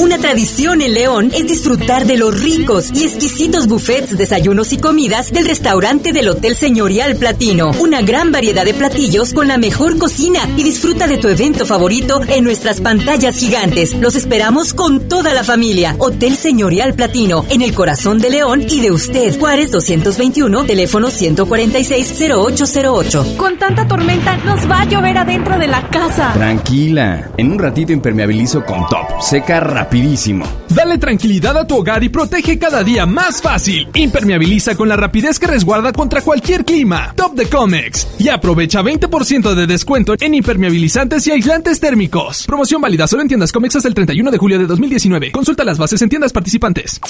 [0.00, 5.30] Una tradición en León es disfrutar de los ricos y exquisitos buffets, desayunos y comidas
[5.32, 7.70] del restaurante del Hotel Señorial Platino.
[7.78, 12.20] Una gran variedad de platillos con la mejor cocina y disfruta de tu evento favorito
[12.26, 13.94] en nuestras pantallas gigantes.
[13.94, 15.94] Los esperamos con toda la familia.
[15.98, 19.38] Hotel Señorial Platino, en el corazón de León y de usted.
[19.38, 23.36] Juárez 221, teléfono 146-0808.
[23.36, 26.32] Con tanta tormenta nos va a llover adentro de la casa.
[26.32, 29.20] Tranquila, en un ratito impermeabilizo con top.
[29.20, 30.46] Seca rapidísimo.
[30.68, 33.88] Dale tranquilidad a tu hogar y protege cada día más fácil.
[33.94, 37.12] Impermeabiliza con la rapidez que resguarda contra cualquier clima.
[37.16, 38.06] Top de Comex.
[38.18, 42.44] Y aprovecha 20% de descuento en impermeabilizantes y aislantes térmicos.
[42.46, 45.32] Promoción válida solo en tiendas Comex hasta el 31 de julio de 2019.
[45.32, 47.00] Consulta las bases en tiendas participantes.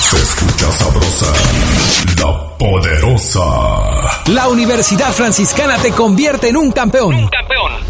[0.00, 1.32] Se escucha sabrosa,
[2.18, 3.40] la poderosa.
[4.32, 7.28] La Universidad Franciscana te convierte en un campeón.
[7.28, 7.89] campeón.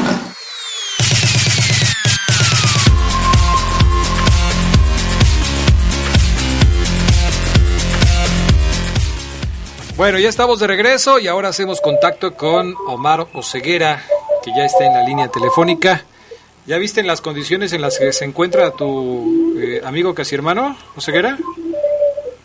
[10.01, 14.01] Bueno, ya estamos de regreso y ahora hacemos contacto con Omar Oceguera,
[14.43, 16.05] que ya está en la línea telefónica.
[16.65, 20.75] ¿Ya viste en las condiciones en las que se encuentra tu eh, amigo casi hermano,
[20.95, 21.37] Oceguera?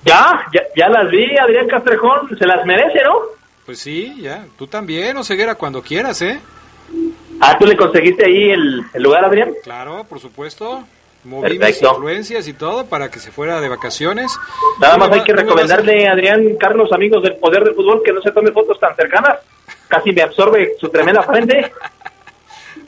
[0.05, 3.21] Ya, ya, ya las vi, Adrián Castrejón, se las merece, ¿no?
[3.65, 4.45] Pues sí, ya.
[4.59, 6.39] Tú también, Oceguera, cuando quieras, ¿eh?
[7.41, 9.55] Ah, ¿tú le conseguiste ahí el, el lugar, Adrián?
[9.65, 10.85] Claro, por supuesto.
[11.25, 11.91] Movimos Perfecto.
[11.95, 14.33] influencias y todo para que se fuera de vacaciones.
[14.81, 18.03] Nada ¿Tú más hay que vas a- recomendarle, Adrián, Carlos, amigos del Poder del Fútbol,
[18.05, 19.39] que no se tome fotos tan cercanas.
[19.89, 21.73] Casi me absorbe su tremenda frente.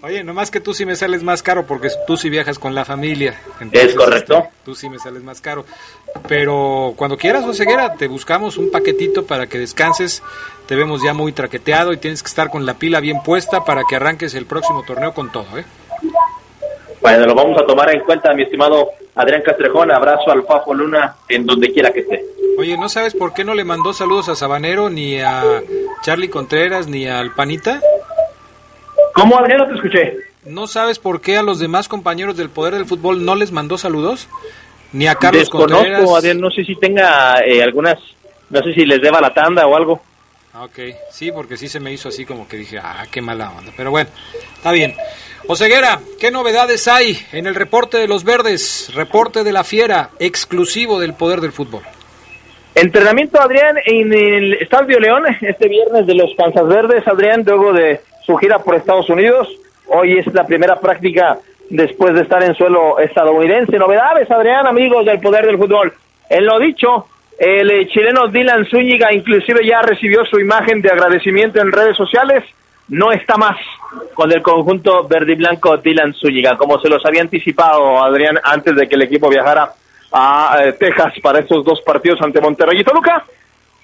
[0.00, 2.84] Oye, nomás que tú sí me sales más caro porque tú sí viajas con la
[2.84, 3.40] familia.
[3.72, 4.34] Es correcto.
[4.38, 5.64] este, Tú sí me sales más caro.
[6.28, 10.22] Pero cuando quieras, Oseguera, te buscamos un paquetito para que descanses.
[10.66, 13.82] Te vemos ya muy traqueteado y tienes que estar con la pila bien puesta para
[13.88, 15.64] que arranques el próximo torneo con todo, ¿eh?
[17.00, 19.90] Bueno, lo vamos a tomar en cuenta, mi estimado Adrián Castrejón.
[19.90, 22.24] Abrazo al Fafo Luna en donde quiera que esté.
[22.58, 25.42] Oye, ¿no sabes por qué no le mandó saludos a Sabanero, ni a
[26.02, 27.80] Charlie Contreras, ni al Panita?
[29.14, 29.58] ¿Cómo, Adrián?
[29.58, 30.16] No te escuché.
[30.44, 33.78] ¿No sabes por qué a los demás compañeros del Poder del Fútbol no les mandó
[33.78, 34.28] saludos?
[34.92, 36.11] Ni a Carlos Desconozco, Contreras.
[36.11, 37.98] Adrián, no sé si tenga eh, algunas,
[38.50, 40.00] no sé si les deba la tanda o algo.
[40.54, 40.78] Ah, Ok,
[41.11, 43.72] sí, porque sí se me hizo así como que dije, ah, qué mala onda.
[43.76, 44.11] Pero bueno,
[44.56, 44.94] está bien.
[45.50, 48.92] Oseguera, ¿qué novedades hay en el reporte de los verdes?
[48.94, 51.80] Reporte de la fiera, exclusivo del poder del fútbol.
[52.74, 58.02] Entrenamiento, Adrián, en el Estadio León, este viernes de los Panzas Verdes, Adrián, luego de
[58.26, 59.48] su gira por Estados Unidos.
[59.87, 61.38] Hoy es la primera práctica
[61.70, 63.78] después de estar en suelo estadounidense.
[63.78, 65.94] Novedades, Adrián, amigos del poder del fútbol.
[66.28, 67.06] En lo dicho,
[67.38, 72.44] el chileno Dylan Zúñiga inclusive ya recibió su imagen de agradecimiento en redes sociales.
[72.88, 73.57] No está más
[74.14, 78.74] con el conjunto verde y blanco Dylan Zúñiga, como se los había anticipado, Adrián, antes
[78.74, 79.72] de que el equipo viajara
[80.12, 83.24] a eh, Texas para estos dos partidos ante Monterrey y Toluca.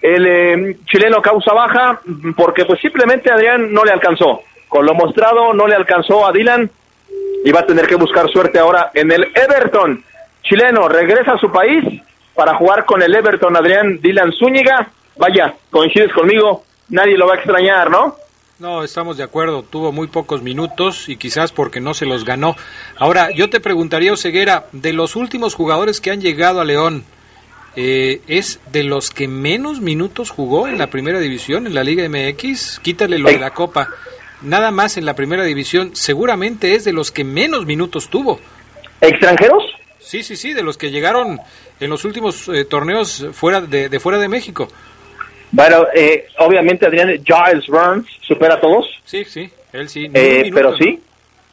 [0.01, 2.01] El eh, chileno causa baja
[2.37, 4.43] porque pues simplemente Adrián no le alcanzó.
[4.69, 6.71] Con lo mostrado no le alcanzó a Dylan
[7.45, 10.03] y va a tener que buscar suerte ahora en el Everton.
[10.43, 12.03] Chileno regresa a su país
[12.35, 14.88] para jugar con el Everton Adrián Dylan Zúñiga.
[15.17, 18.17] Vaya, coincides conmigo, nadie lo va a extrañar, ¿no?
[18.61, 22.55] No, estamos de acuerdo, tuvo muy pocos minutos y quizás porque no se los ganó.
[22.97, 27.05] Ahora, yo te preguntaría, Oseguera, de los últimos jugadores que han llegado a León,
[27.75, 32.09] eh, ¿es de los que menos minutos jugó en la primera división, en la Liga
[32.09, 32.79] MX?
[32.79, 33.88] Quítale lo de la Copa.
[34.43, 38.38] Nada más en la primera división, seguramente es de los que menos minutos tuvo.
[39.01, 39.64] ¿Extranjeros?
[39.99, 41.40] Sí, sí, sí, de los que llegaron
[41.81, 44.69] en los últimos eh, torneos fuera de, de fuera de México.
[45.55, 48.87] Bueno, eh, obviamente Adrián Giles Burns supera a todos.
[49.05, 50.11] Sí, sí, él sí.
[50.12, 50.77] Eh, minuto, pero ¿no?
[50.77, 51.01] sí,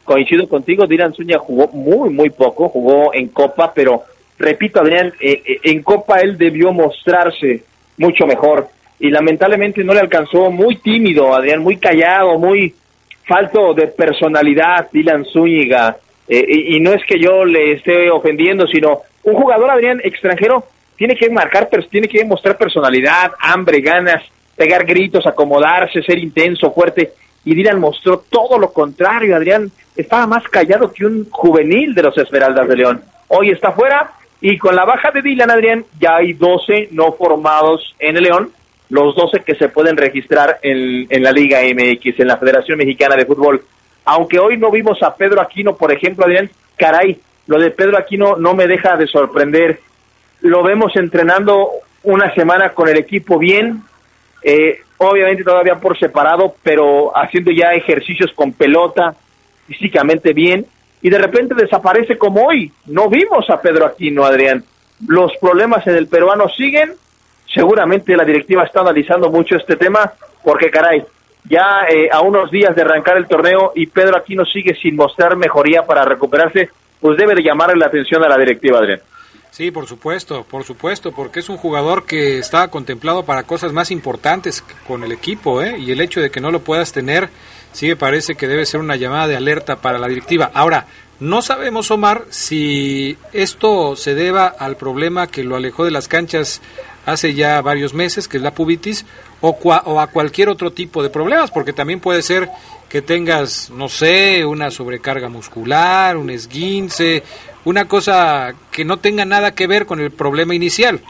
[0.02, 4.02] coincido contigo, Dylan Zúñiga jugó muy, muy poco, jugó en Copa, pero
[4.38, 7.62] repito, Adrián, eh, eh, en Copa él debió mostrarse
[7.96, 8.66] mucho mejor
[8.98, 12.74] y lamentablemente no le alcanzó, muy tímido, Adrián, muy callado, muy
[13.24, 15.96] falto de personalidad, Dylan Zúñiga,
[16.26, 20.66] eh, y, y no es que yo le esté ofendiendo, sino un jugador, Adrián, extranjero,
[20.96, 24.22] tiene que marcar, pero tiene que mostrar personalidad, hambre, ganas,
[24.56, 27.12] pegar gritos, acomodarse, ser intenso, fuerte.
[27.44, 29.70] Y Dylan mostró todo lo contrario, Adrián.
[29.96, 33.02] Estaba más callado que un juvenil de los Esmeraldas de León.
[33.28, 37.94] Hoy está fuera y con la baja de Dylan, Adrián, ya hay 12 no formados
[37.98, 38.50] en el León,
[38.90, 43.14] los 12 que se pueden registrar en, en la Liga MX, en la Federación Mexicana
[43.16, 43.62] de Fútbol.
[44.04, 48.36] aunque hoy no vimos a Pedro Aquino, por ejemplo, Adrián, caray, lo de Pedro Aquino
[48.36, 49.80] no me deja de sorprender.
[50.42, 51.70] Lo vemos entrenando
[52.02, 53.82] una semana con el equipo bien,
[54.42, 59.14] eh, obviamente todavía por separado, pero haciendo ya ejercicios con pelota,
[59.66, 60.66] físicamente bien,
[61.00, 62.72] y de repente desaparece como hoy.
[62.86, 64.64] No vimos a Pedro Aquino, Adrián.
[65.06, 66.92] Los problemas en el peruano siguen.
[67.52, 70.12] Seguramente la directiva está analizando mucho este tema,
[70.42, 71.02] porque caray,
[71.44, 75.36] ya eh, a unos días de arrancar el torneo y Pedro Aquino sigue sin mostrar
[75.36, 76.70] mejoría para recuperarse,
[77.00, 79.00] pues debe de llamarle la atención a la directiva, Adrián.
[79.52, 83.90] Sí, por supuesto, por supuesto, porque es un jugador que está contemplado para cosas más
[83.90, 85.78] importantes con el equipo, ¿eh?
[85.78, 87.28] Y el hecho de que no lo puedas tener,
[87.70, 90.50] sí me parece que debe ser una llamada de alerta para la directiva.
[90.54, 90.86] Ahora,
[91.20, 96.62] no sabemos, Omar, si esto se deba al problema que lo alejó de las canchas
[97.04, 99.04] hace ya varios meses, que es la pubitis,
[99.42, 102.48] o, o a cualquier otro tipo de problemas, porque también puede ser
[102.88, 107.22] que tengas, no sé, una sobrecarga muscular, un esguince,
[107.64, 111.00] una cosa que no tenga nada que ver con el problema inicial.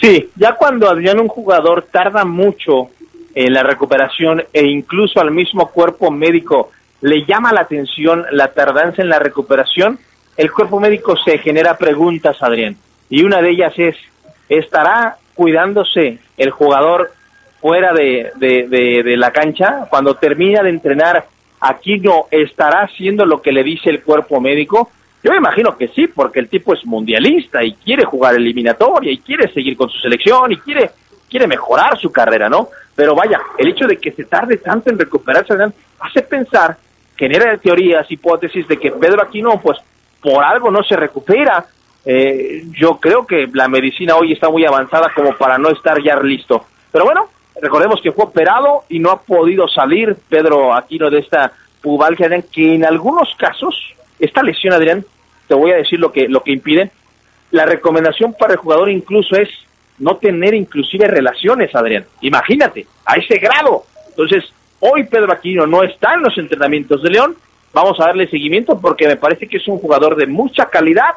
[0.00, 2.90] Sí, ya cuando Adrián un jugador tarda mucho
[3.34, 9.02] en la recuperación e incluso al mismo cuerpo médico le llama la atención la tardanza
[9.02, 9.98] en la recuperación,
[10.36, 12.76] el cuerpo médico se genera preguntas, Adrián.
[13.08, 13.96] Y una de ellas es,
[14.48, 17.12] ¿estará cuidándose el jugador
[17.60, 19.86] fuera de, de, de la cancha?
[19.88, 21.26] Cuando termina de entrenar,
[21.60, 24.90] aquí no estará haciendo lo que le dice el cuerpo médico.
[25.26, 29.18] Yo me imagino que sí, porque el tipo es mundialista y quiere jugar eliminatoria y
[29.18, 30.92] quiere seguir con su selección y quiere,
[31.28, 32.68] quiere mejorar su carrera, ¿no?
[32.94, 35.52] Pero vaya, el hecho de que se tarde tanto en recuperarse
[35.98, 36.76] hace pensar,
[37.16, 39.78] genera teorías, hipótesis de que Pedro Aquino, pues
[40.22, 41.66] por algo no se recupera.
[42.04, 46.20] Eh, yo creo que la medicina hoy está muy avanzada como para no estar ya
[46.20, 46.66] listo.
[46.92, 47.24] Pero bueno,
[47.60, 51.50] recordemos que fue operado y no ha podido salir Pedro Aquino de esta
[51.82, 55.04] pubalgia, que en algunos casos, esta lesión, Adrián,
[55.46, 56.90] te voy a decir lo que, lo que impide.
[57.50, 59.48] La recomendación para el jugador incluso es
[59.98, 62.04] no tener inclusive relaciones, Adrián.
[62.20, 63.84] Imagínate, a ese grado.
[64.08, 67.36] Entonces, hoy Pedro Aquino no está en los entrenamientos de León.
[67.72, 71.14] Vamos a darle seguimiento porque me parece que es un jugador de mucha calidad,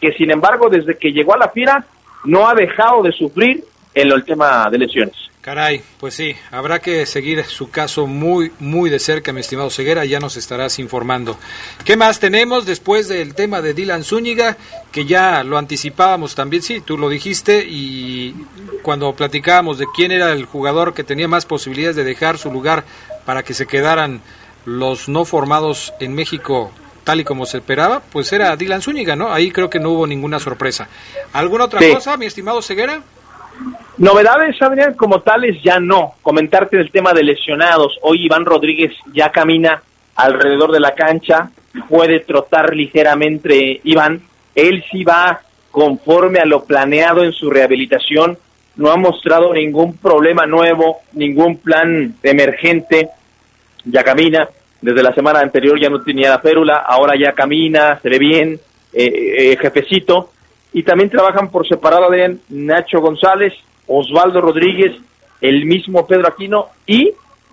[0.00, 1.84] que sin embargo desde que llegó a la fila
[2.24, 3.64] no ha dejado de sufrir
[3.94, 5.31] en el tema de lesiones.
[5.42, 10.04] Caray, pues sí, habrá que seguir su caso muy, muy de cerca, mi estimado Ceguera,
[10.04, 11.36] ya nos estarás informando.
[11.84, 14.56] ¿Qué más tenemos después del tema de Dylan Zúñiga,
[14.92, 18.36] que ya lo anticipábamos también, sí, tú lo dijiste, y
[18.82, 22.84] cuando platicábamos de quién era el jugador que tenía más posibilidades de dejar su lugar
[23.26, 24.20] para que se quedaran
[24.64, 26.70] los no formados en México
[27.02, 29.32] tal y como se esperaba, pues era Dylan Zúñiga, ¿no?
[29.32, 30.86] Ahí creo que no hubo ninguna sorpresa.
[31.32, 31.92] ¿Alguna otra Sí.
[31.92, 33.02] cosa, mi estimado Ceguera?
[34.02, 36.14] Novedades, Adrián, como tales ya no.
[36.22, 37.96] Comentarte el tema de lesionados.
[38.02, 39.80] Hoy Iván Rodríguez ya camina
[40.16, 41.52] alrededor de la cancha,
[41.88, 44.20] puede trotar ligeramente Iván.
[44.56, 48.36] Él sí va conforme a lo planeado en su rehabilitación.
[48.74, 53.08] No ha mostrado ningún problema nuevo, ningún plan emergente.
[53.84, 54.48] Ya camina.
[54.80, 58.58] Desde la semana anterior ya no tenía la férula, ahora ya camina, se ve bien,
[58.92, 60.32] eh, eh, jefecito.
[60.72, 63.52] Y también trabajan por separado, Adrián, Nacho González,
[63.86, 64.92] Osvaldo Rodríguez,
[65.40, 67.10] el mismo Pedro Aquino y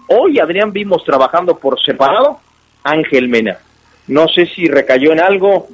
[0.08, 2.40] hoy, Adrián, vimos trabajando por separado
[2.84, 3.58] Ángel Mena.
[4.08, 5.68] No sé si recayó en algo,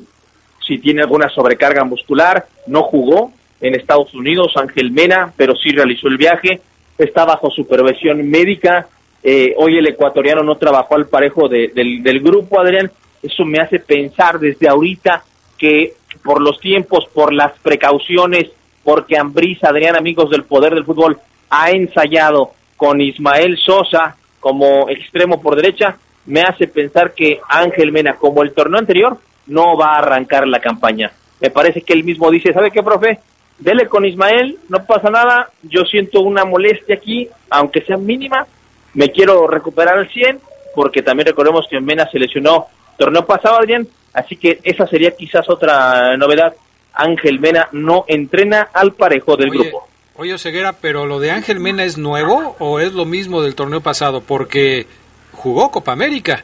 [0.66, 3.32] si tiene alguna sobrecarga muscular, no jugó
[3.62, 6.62] en Estados Unidos Ángel Mena, pero sí realizó el viaje,
[6.98, 8.88] está bajo supervisión médica,
[9.24, 12.92] eh, hoy el ecuatoriano no trabajó al parejo de- del, del grupo, Adrián,
[13.24, 15.24] eso me hace pensar desde ahorita
[15.58, 15.94] que
[16.24, 18.50] por los tiempos, por las precauciones,
[18.86, 21.18] porque Ambriz, Adrián, amigos del poder del fútbol,
[21.50, 28.14] ha ensayado con Ismael Sosa como extremo por derecha, me hace pensar que Ángel Mena,
[28.14, 29.18] como el torneo anterior,
[29.48, 31.12] no va a arrancar la campaña.
[31.42, 33.20] Me parece que él mismo dice, ¿sabe qué, profe?
[33.58, 38.46] Dele con Ismael, no pasa nada, yo siento una molestia aquí, aunque sea mínima,
[38.94, 40.40] me quiero recuperar al 100,
[40.76, 42.68] porque también recordemos que Mena se lesionó
[42.98, 46.54] torneo pasado, Adrián, así que esa sería quizás otra novedad.
[46.96, 49.88] Ángel Mena no entrena al parejo del Oye, grupo.
[50.18, 53.82] Oye, Ceguera, pero lo de Ángel Mena es nuevo o es lo mismo del torneo
[53.82, 54.22] pasado?
[54.22, 54.88] Porque
[55.32, 56.44] jugó Copa América.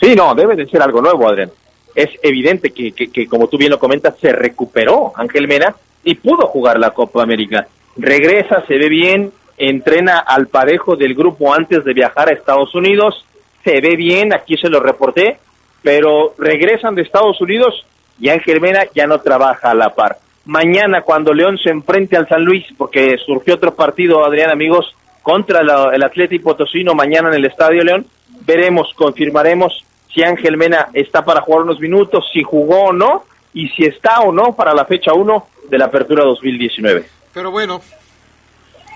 [0.00, 1.50] Sí, no, debe de ser algo nuevo, Adrián.
[1.94, 6.14] Es evidente que, que, que, como tú bien lo comentas, se recuperó Ángel Mena y
[6.16, 7.68] pudo jugar la Copa América.
[7.96, 13.24] Regresa, se ve bien, entrena al parejo del grupo antes de viajar a Estados Unidos,
[13.62, 15.38] se ve bien, aquí se lo reporté,
[15.82, 17.84] pero regresan de Estados Unidos
[18.20, 20.18] y Ángel Mena ya no trabaja a la par.
[20.44, 25.62] Mañana cuando León se enfrente al San Luis, porque surgió otro partido, Adrián, amigos, contra
[25.62, 28.06] la- el Atlético Potosino mañana en el Estadio León,
[28.44, 33.68] veremos, confirmaremos si Ángel Mena está para jugar unos minutos, si jugó o no, y
[33.68, 37.04] si está o no para la fecha 1 de la apertura 2019.
[37.32, 37.80] Pero bueno,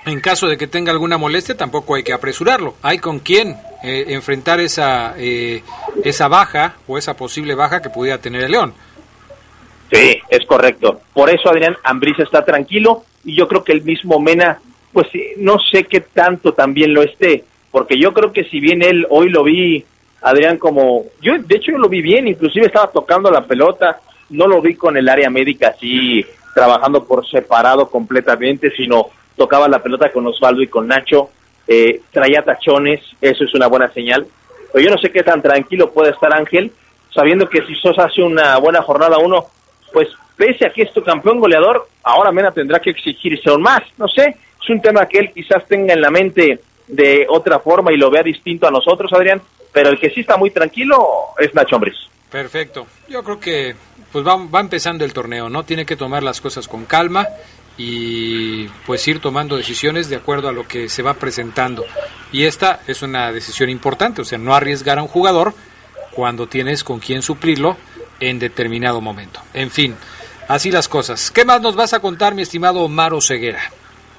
[0.05, 2.75] en caso de que tenga alguna molestia, tampoco hay que apresurarlo.
[2.83, 5.62] Hay con quién eh, enfrentar esa, eh,
[6.05, 8.75] esa baja o esa posible baja que pudiera tener el León.
[9.91, 11.01] Sí, es correcto.
[11.12, 14.61] Por eso Adrián Ambrisa está tranquilo y yo creo que el mismo Mena,
[14.93, 15.07] pues
[15.39, 19.28] no sé qué tanto también lo esté, porque yo creo que si bien él hoy
[19.28, 19.84] lo vi,
[20.22, 24.47] Adrián, como yo, de hecho yo lo vi bien, inclusive estaba tocando la pelota, no
[24.47, 26.24] lo vi con el área médica así
[26.55, 31.30] trabajando por separado completamente, sino tocaba la pelota con Osvaldo y con Nacho,
[31.68, 34.26] eh, traía tachones, eso es una buena señal.
[34.72, 36.72] Pero yo no sé qué tan tranquilo puede estar Ángel,
[37.14, 39.47] sabiendo que si Sosa hace una buena jornada uno,
[39.97, 43.80] pues pese a que es tu campeón goleador, ahora Mena tendrá que exigirse aún más.
[43.97, 47.94] No sé, es un tema que él quizás tenga en la mente de otra forma
[47.94, 49.40] y lo vea distinto a nosotros, Adrián,
[49.72, 51.03] pero el que sí está muy tranquilo
[51.38, 51.97] es Nacho Ambriz.
[52.30, 52.86] Perfecto.
[53.09, 53.74] Yo creo que
[54.12, 55.64] pues va, va empezando el torneo, ¿no?
[55.64, 57.26] Tiene que tomar las cosas con calma
[57.78, 61.86] y pues ir tomando decisiones de acuerdo a lo que se va presentando.
[62.32, 65.55] Y esta es una decisión importante, o sea, no arriesgar a un jugador
[66.12, 67.78] cuando tienes con quién suplirlo
[68.21, 69.41] en determinado momento.
[69.55, 69.95] En fin,
[70.49, 71.31] así las cosas.
[71.31, 73.61] ¿Qué más nos vas a contar, mi estimado Maro Ceguera?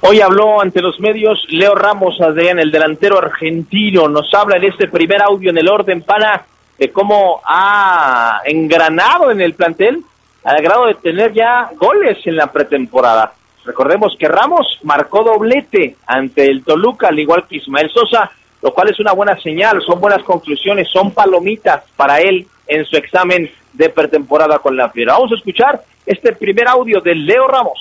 [0.01, 4.07] Hoy habló ante los medios Leo Ramos, Adrián, el delantero argentino.
[4.07, 6.45] Nos habla en este primer audio en el orden para
[6.77, 10.03] de cómo ha engranado en el plantel
[10.43, 13.33] al grado de tener ya goles en la pretemporada.
[13.65, 18.31] Recordemos que Ramos marcó doblete ante el Toluca, al igual que Ismael Sosa,
[18.61, 22.97] lo cual es una buena señal, son buenas conclusiones, son palomitas para él en su
[22.97, 25.13] examen de pretemporada con la Fiera.
[25.13, 27.79] Vamos a escuchar este primer audio de Leo Ramos.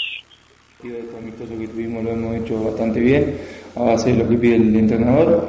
[0.82, 3.40] El amistoso que tuvimos lo hemos hecho bastante bien,
[3.74, 5.48] a base de lo que pide el entrenador,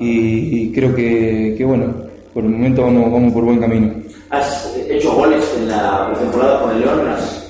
[0.00, 1.94] y, creo que, que, bueno,
[2.34, 3.94] por el momento vamos, vamos por buen camino.
[4.30, 7.08] ¿Has hecho goles en la pretemporada con el León?
[7.08, 7.42] ¿Has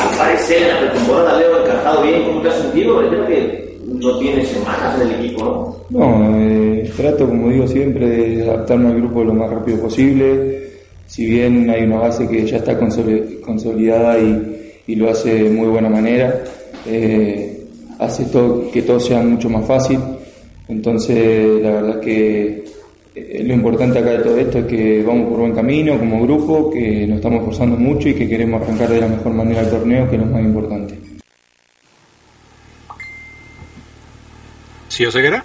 [0.00, 2.24] aparecer en la pretemporada, Leo, encajado bien?
[2.24, 3.08] ¿Cómo te has sentido?
[3.08, 3.61] Creo que
[3.92, 6.38] no tienes semanas en el equipo, ¿no?
[6.38, 10.62] Eh, trato, como digo siempre, de adaptarme al grupo lo más rápido posible
[11.12, 15.90] si bien hay una base que ya está consolidada y, lo hace de muy buena
[15.90, 16.42] manera,
[16.86, 17.64] eh,
[17.98, 19.98] hace todo, que todo sea mucho más fácil.
[20.68, 22.64] Entonces, la verdad que
[23.14, 26.70] eh, lo importante acá de todo esto es que vamos por buen camino como grupo,
[26.70, 30.08] que nos estamos esforzando mucho y que queremos arrancar de la mejor manera el torneo,
[30.08, 30.94] que es lo más importante.
[34.92, 35.42] ¿Sí, Oseguera?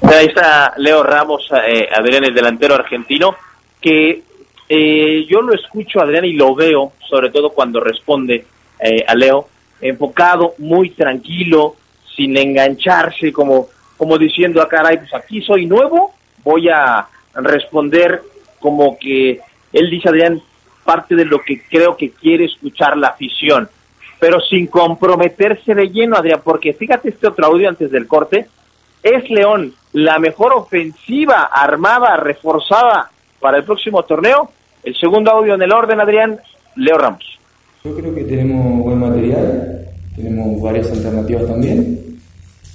[0.00, 3.34] Ahí está Leo Ramos, eh, Adrián, el delantero argentino,
[3.80, 4.22] que
[4.68, 8.46] eh, yo lo escucho, Adrián, y lo veo, sobre todo cuando responde
[8.78, 9.48] eh, a Leo,
[9.80, 11.74] enfocado, muy tranquilo,
[12.14, 16.14] sin engancharse, como, como diciendo, a ah, caray, pues aquí soy nuevo,
[16.44, 18.22] voy a responder
[18.60, 19.40] como que
[19.72, 20.40] él dice, Adrián,
[20.84, 23.68] parte de lo que creo que quiere escuchar la afición,
[24.18, 28.46] pero sin comprometerse de lleno, Adrián, porque fíjate este otro audio antes del corte,
[29.02, 33.10] es León la mejor ofensiva armada, reforzada
[33.40, 34.50] para el próximo torneo,
[34.82, 36.38] el segundo audio en el orden, Adrián,
[36.76, 37.24] Leo Ramos.
[37.84, 42.18] Yo creo que tenemos buen material, tenemos varias alternativas también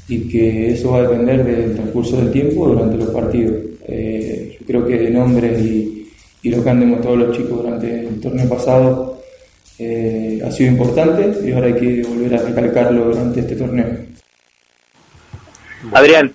[0.08, 3.56] y que eso va a depender del transcurso del tiempo durante los partidos.
[3.88, 6.00] Eh, yo creo que de nombres y,
[6.44, 9.13] lo que han demostrado los chicos durante el torneo pasado
[9.86, 13.88] eh, ha sido importante y ahora hay que volver a recalcarlo durante este torneo.
[15.92, 16.34] Adrián,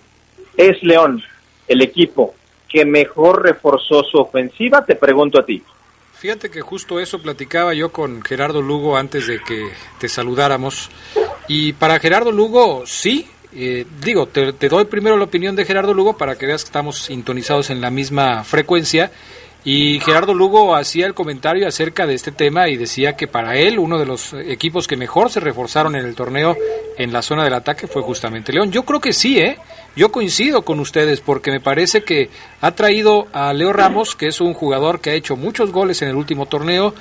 [0.57, 1.22] es León
[1.66, 2.34] el equipo
[2.68, 4.84] que mejor reforzó su ofensiva?
[4.84, 5.62] Te pregunto a ti.
[6.14, 9.68] Fíjate que justo eso platicaba yo con Gerardo Lugo antes de que
[9.99, 10.90] te saludáramos.
[11.46, 15.94] Y para Gerardo Lugo, sí, eh, digo, te, te, doy primero la opinión de Gerardo
[15.94, 19.12] Lugo para que veas que estamos sintonizados en la misma frecuencia.
[19.64, 23.78] Y Gerardo Lugo hacía el comentario acerca de este tema y decía que para él
[23.78, 26.56] uno de los equipos que mejor se reforzaron en el torneo
[26.96, 28.70] en la zona del ataque fue justamente León.
[28.70, 29.59] Yo creo que sí, ¿eh?
[29.96, 32.30] Yo coincido con ustedes porque me parece que
[32.61, 36.09] ha traído a Leo Ramos, que es un jugador que ha hecho muchos goles en
[36.09, 36.94] el último torneo,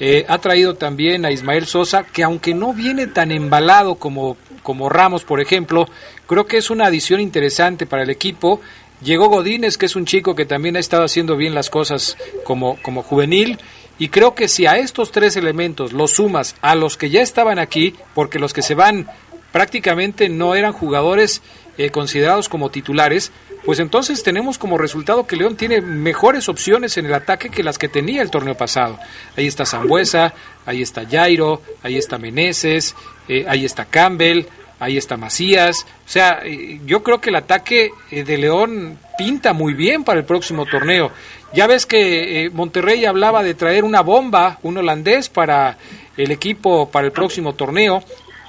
[0.00, 4.88] eh, ha traído también a Ismael Sosa, que aunque no viene tan embalado como, como
[4.88, 5.86] Ramos, por ejemplo,
[6.26, 8.60] creo que es una adición interesante para el equipo.
[9.02, 12.76] Llegó Godínez, que es un chico que también ha estado haciendo bien las cosas como,
[12.82, 13.58] como juvenil.
[13.98, 17.58] Y creo que si a estos tres elementos los sumas a los que ya estaban
[17.58, 19.08] aquí, porque los que se van
[19.52, 21.42] prácticamente no eran jugadores
[21.76, 23.32] eh, considerados como titulares,
[23.64, 27.78] pues entonces tenemos como resultado que León tiene mejores opciones en el ataque que las
[27.78, 28.98] que tenía el torneo pasado.
[29.36, 30.34] Ahí está Zambuesa,
[30.66, 32.94] ahí está Jairo, ahí está Meneses,
[33.28, 34.44] eh, ahí está Campbell.
[34.80, 35.86] Ahí está Macías.
[36.04, 40.18] O sea, eh, yo creo que el ataque eh, de León pinta muy bien para
[40.18, 41.12] el próximo torneo.
[41.52, 45.76] Ya ves que eh, Monterrey hablaba de traer una bomba, un holandés para
[46.16, 48.02] el equipo para el próximo torneo,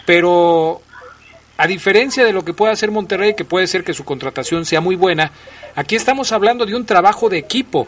[0.05, 0.81] pero
[1.57, 4.81] a diferencia de lo que puede hacer Monterrey, que puede ser que su contratación sea
[4.81, 5.31] muy buena,
[5.75, 7.87] aquí estamos hablando de un trabajo de equipo,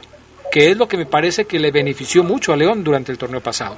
[0.52, 3.42] que es lo que me parece que le benefició mucho a León durante el torneo
[3.42, 3.78] pasado.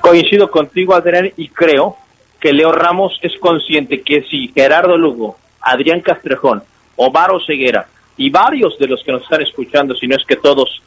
[0.00, 1.96] Coincido contigo, Adrián, y creo
[2.44, 6.62] que Leo Ramos es consciente que si Gerardo Lugo, Adrián Castrejón,
[6.94, 7.86] Omar Ceguera
[8.18, 10.82] y varios de los que nos están escuchando, si no es que todos,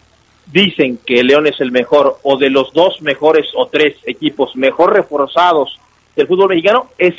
[0.45, 4.93] dicen que León es el mejor o de los dos mejores o tres equipos mejor
[4.93, 5.80] reforzados
[6.16, 7.16] del fútbol mexicano, es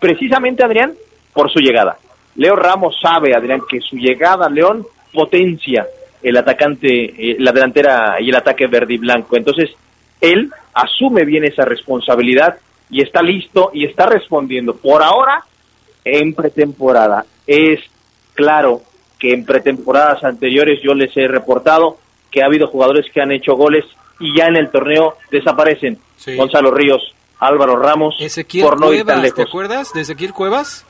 [0.00, 0.92] precisamente, Adrián,
[1.32, 1.96] por su llegada.
[2.34, 5.86] Leo Ramos sabe, Adrián, que su llegada a León potencia
[6.24, 6.88] el atacante,
[7.30, 9.36] eh, la delantera y el ataque verde y blanco.
[9.36, 9.70] Entonces,
[10.20, 12.58] él asume bien esa responsabilidad
[12.90, 14.74] y está listo y está respondiendo.
[14.76, 15.44] Por ahora,
[16.04, 17.24] en pretemporada.
[17.46, 17.80] Es
[18.34, 18.82] claro
[19.18, 21.98] que en pretemporadas anteriores yo les he reportado
[22.30, 23.84] que ha habido jugadores que han hecho goles
[24.20, 25.98] y ya en el torneo desaparecen.
[26.36, 30.84] Gonzalo Ríos, Álvaro Ramos, Ezequiel por no Cuevas, ¿Te acuerdas de Ezequiel Cuevas?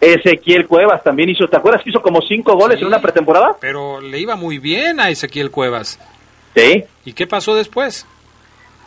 [0.00, 3.56] Ezequiel Cuevas también hizo, ¿te acuerdas que hizo como cinco goles en una pretemporada?
[3.60, 5.98] Pero le iba muy bien a Ezequiel Cuevas.
[6.54, 6.84] Sí.
[7.04, 8.06] ¿Y qué pasó después?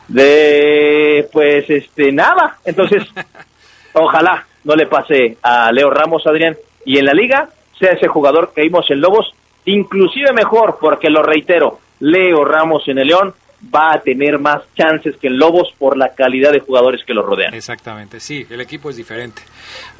[0.07, 2.57] De, pues, este, nada.
[2.65, 3.03] Entonces,
[3.93, 7.49] ojalá no le pase a Leo Ramos, Adrián, y en la liga
[7.79, 9.33] sea ese jugador que vimos en Lobos,
[9.65, 13.33] inclusive mejor, porque lo reitero, Leo Ramos en el León
[13.73, 17.23] va a tener más chances que en Lobos por la calidad de jugadores que lo
[17.23, 17.53] rodean.
[17.53, 19.41] Exactamente, sí, el equipo es diferente.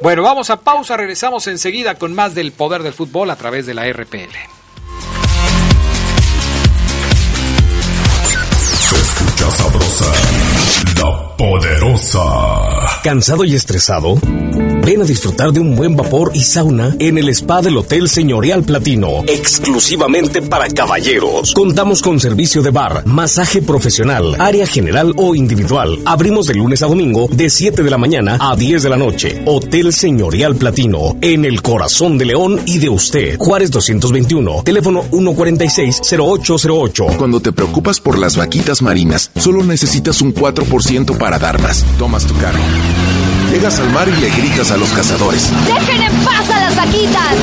[0.01, 3.73] Bueno, vamos a pausa, regresamos enseguida con más del poder del fútbol a través de
[3.73, 4.62] la RPL.
[9.53, 10.11] Sabrosa,
[10.99, 12.21] la poderosa.
[13.03, 14.17] ¿Cansado y estresado?
[14.85, 18.63] Ven a disfrutar de un buen vapor y sauna en el spa del Hotel Señorial
[18.63, 21.53] Platino, exclusivamente para caballeros.
[21.53, 25.99] Contamos con servicio de bar, masaje profesional, área general o individual.
[26.03, 29.41] Abrimos de lunes a domingo de 7 de la mañana a 10 de la noche.
[29.45, 33.37] Hotel Señorial Platino, en el corazón de León y de usted.
[33.37, 37.15] Juárez 221, teléfono 146-0808.
[37.15, 41.85] Cuando te preocupas por las vaquitas marinas, solo necesitas un 4% para dar más.
[41.97, 42.59] Tomas tu carro.
[43.53, 45.51] Llegas al mar y le gritas a los cazadores.
[45.67, 47.35] ¡Dejen en paz a las vaquitas!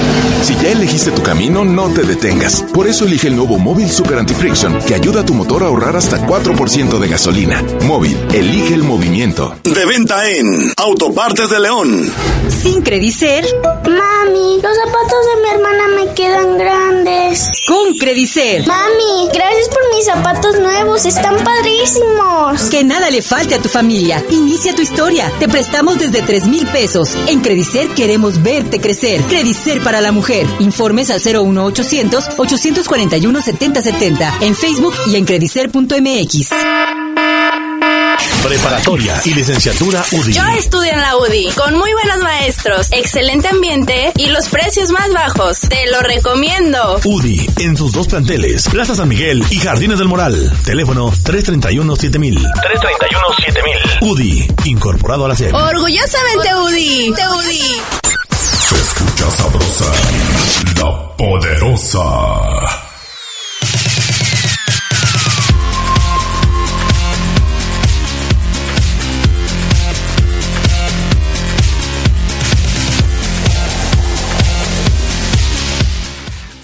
[0.43, 2.65] Si ya elegiste tu camino, no te detengas.
[2.75, 5.97] Por eso elige el nuevo Móvil Super Anti-Friction, que ayuda a tu motor a ahorrar
[5.97, 7.63] hasta 4% de gasolina.
[7.85, 9.55] Móvil, elige el movimiento.
[9.63, 12.13] De venta en Autopartes de León.
[12.49, 13.45] Sin Credicer.
[13.63, 17.53] Mami, los zapatos de mi hermana me quedan grandes.
[17.69, 18.67] Con Credicer.
[18.67, 22.63] Mami, gracias por mis zapatos nuevos, están padrísimos.
[22.69, 24.25] Que nada le falte a tu familia.
[24.31, 25.31] Inicia tu historia.
[25.39, 27.17] Te prestamos desde 3 mil pesos.
[27.29, 29.21] En Credicer queremos verte crecer.
[29.23, 30.47] Credicer para la mujer.
[30.59, 36.51] Informes al 01800 841 7070 en Facebook y en credicer.mx.
[38.43, 40.33] Preparatoria y licenciatura UDI.
[40.33, 45.13] Yo estudio en la UDI, con muy buenos maestros, excelente ambiente y los precios más
[45.13, 45.61] bajos.
[45.61, 47.01] Te lo recomiendo.
[47.05, 50.51] UDI, en sus dos planteles, Plaza San Miguel y Jardines del Moral.
[50.65, 52.39] Teléfono 331-7000.
[52.39, 53.99] 331-7000.
[54.01, 55.53] UDI, incorporado a la serie.
[55.55, 57.13] Orgullosamente UDI.
[57.15, 57.77] Te UDI.
[58.69, 59.93] Se escucha sabrosa,
[60.77, 62.80] la poderosa.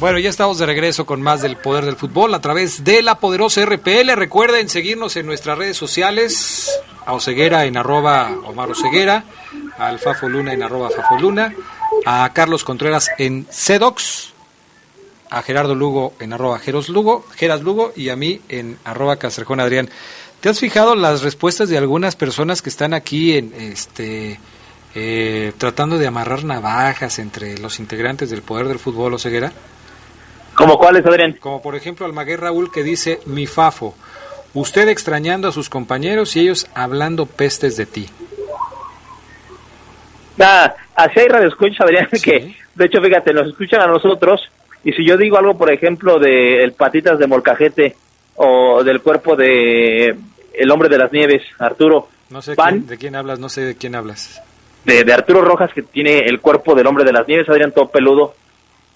[0.06, 3.18] Bueno, ya estamos de regreso con más del poder del fútbol a través de la
[3.18, 4.14] poderosa RPL.
[4.14, 6.70] Recuerden seguirnos en nuestras redes sociales,
[7.04, 9.24] a Oseguera en arroba Omar Oseguera,
[9.76, 11.52] a Alfafo Luna en arroba Fafo Luna,
[12.04, 14.32] a Carlos Contreras en Cedox,
[15.28, 19.58] a Gerardo Lugo en arroba Geros Lugo, Geras Lugo y a mí en arroba Castrejón
[19.58, 19.90] Adrián.
[20.40, 24.38] ¿Te has fijado las respuestas de algunas personas que están aquí en este
[24.94, 29.52] eh, tratando de amarrar navajas entre los integrantes del poder del fútbol Oseguera?
[30.56, 31.36] ¿Como cuáles, Adrián?
[31.38, 33.94] Como por ejemplo Almaguer Raúl que dice, mi Fafo,
[34.54, 38.08] usted extrañando a sus compañeros y ellos hablando pestes de ti.
[40.40, 44.40] Ah, así hay radioescuchas, Adrián, que de hecho, fíjate, nos escuchan a nosotros
[44.84, 47.96] y si yo digo algo, por ejemplo, de el Patitas de Molcajete
[48.36, 50.14] o del cuerpo de
[50.54, 53.76] El Hombre de las Nieves, Arturo, No sé quién- de quién hablas, no sé de
[53.76, 54.40] quién hablas.
[54.84, 57.88] de, de Arturo Rojas, que tiene el cuerpo del Hombre de las Nieves, Adrián, todo
[57.88, 58.34] peludo,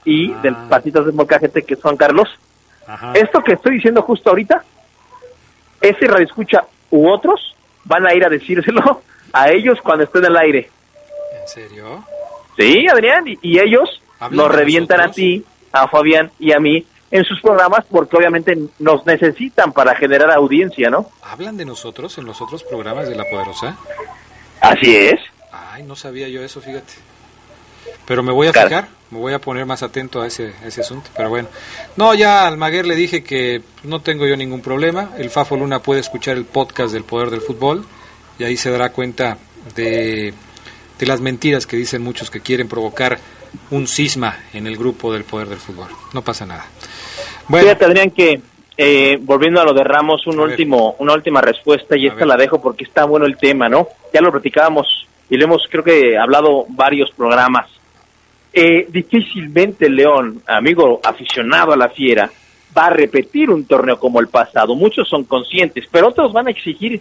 [0.04, 2.28] y del Patitas de Molcajete, que es Juan Carlos.
[3.14, 4.64] Esto que estoy diciendo justo ahorita,
[5.80, 10.70] ese radioescucha u otros van a ir a decírselo a ellos cuando estén al aire.
[11.46, 12.04] serio?
[12.58, 16.58] Sí, Adrián, y, y ellos ¿Hablan nos de revientan a ti, a Fabián y a
[16.58, 21.10] mí en sus programas porque obviamente nos necesitan para generar audiencia, ¿no?
[21.22, 23.76] ¿Hablan de nosotros en los otros programas de La Poderosa?
[24.60, 25.20] Así es.
[25.52, 26.92] Ay, no sabía yo eso, fíjate.
[28.10, 30.80] Pero me voy a fijar, me voy a poner más atento a ese, a ese
[30.80, 31.10] asunto.
[31.16, 31.46] Pero bueno,
[31.96, 35.10] no, ya al Maguer le dije que no tengo yo ningún problema.
[35.16, 37.84] El Fafo Luna puede escuchar el podcast del Poder del Fútbol
[38.36, 39.38] y ahí se dará cuenta
[39.76, 40.34] de,
[40.98, 43.16] de las mentiras que dicen muchos que quieren provocar
[43.70, 45.90] un cisma en el grupo del Poder del Fútbol.
[46.12, 46.66] No pasa nada.
[47.46, 48.40] Bueno, Fíjate, Adrián, que
[48.76, 52.60] eh, volviendo a lo de Ramos, un último, una última respuesta y esta la dejo
[52.60, 53.86] porque está bueno el tema, ¿no?
[54.12, 57.70] Ya lo platicábamos y lo hemos, creo que, hablado varios programas.
[58.52, 62.28] Eh, difícilmente León, amigo aficionado a la fiera,
[62.76, 64.74] va a repetir un torneo como el pasado.
[64.74, 67.00] Muchos son conscientes, pero otros van a exigir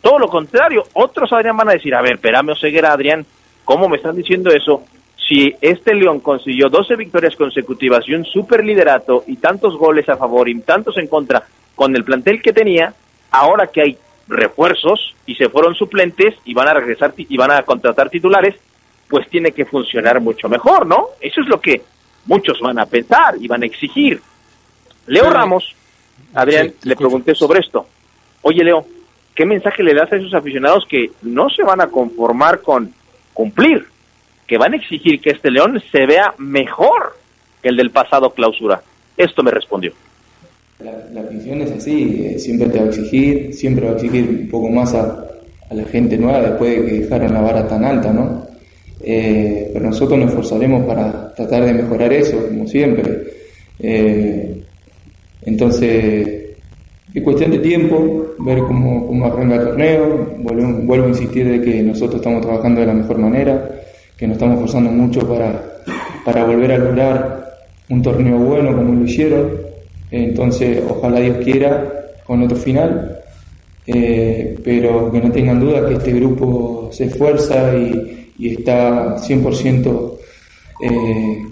[0.00, 0.84] todo lo contrario.
[0.94, 3.24] Otros, Adrián, van a decir, a ver, espérame, Oseguera, Adrián,
[3.64, 4.84] ¿cómo me están diciendo eso?
[5.28, 10.16] Si este León consiguió 12 victorias consecutivas y un super liderato y tantos goles a
[10.16, 11.44] favor y tantos en contra
[11.74, 12.94] con el plantel que tenía,
[13.30, 17.62] ahora que hay refuerzos y se fueron suplentes y van a regresar y van a
[17.62, 18.54] contratar titulares,
[19.08, 21.08] pues tiene que funcionar mucho mejor, ¿no?
[21.20, 21.82] Eso es lo que
[22.26, 24.20] muchos van a pensar y van a exigir.
[25.06, 25.74] Leo Ramos,
[26.34, 27.86] Adrián, le pregunté sobre esto.
[28.42, 28.84] Oye, Leo,
[29.34, 32.92] ¿qué mensaje le das a esos aficionados que no se van a conformar con
[33.32, 33.86] cumplir,
[34.46, 37.16] que van a exigir que este León se vea mejor
[37.62, 38.82] que el del pasado clausura?
[39.16, 39.92] Esto me respondió.
[40.80, 44.28] La, la afición es así, eh, siempre te va a exigir, siempre va a exigir
[44.28, 45.24] un poco más a,
[45.70, 48.47] a la gente nueva después de que dejaron la vara tan alta, ¿no?
[49.00, 53.22] Eh, pero nosotros nos esforzaremos para tratar de mejorar eso, como siempre.
[53.78, 54.62] Eh,
[55.42, 56.40] entonces,
[57.14, 60.26] es cuestión de tiempo, ver cómo, cómo arranca el torneo.
[60.38, 63.68] Vuelvo, vuelvo a insistir de que nosotros estamos trabajando de la mejor manera,
[64.16, 65.62] que nos estamos esforzando mucho para,
[66.24, 69.50] para volver a lograr un torneo bueno como lo hicieron.
[70.10, 71.92] Entonces, ojalá Dios quiera
[72.24, 73.14] con otro final.
[73.90, 80.18] Eh, pero que no tengan duda que este grupo se esfuerza y, y está 100%
[80.82, 81.46] eh,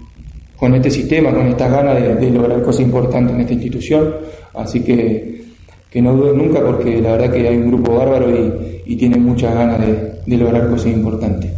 [0.55, 4.15] con este sistema, con estas ganas de, de lograr cosas importantes en esta institución.
[4.53, 5.43] Así que,
[5.91, 9.23] que no duden nunca porque la verdad que hay un grupo bárbaro y, y tienen
[9.23, 11.51] muchas ganas de, de lograr cosas importantes.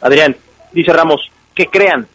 [0.00, 0.36] Adrián,
[0.72, 2.06] dice Ramos, que crean,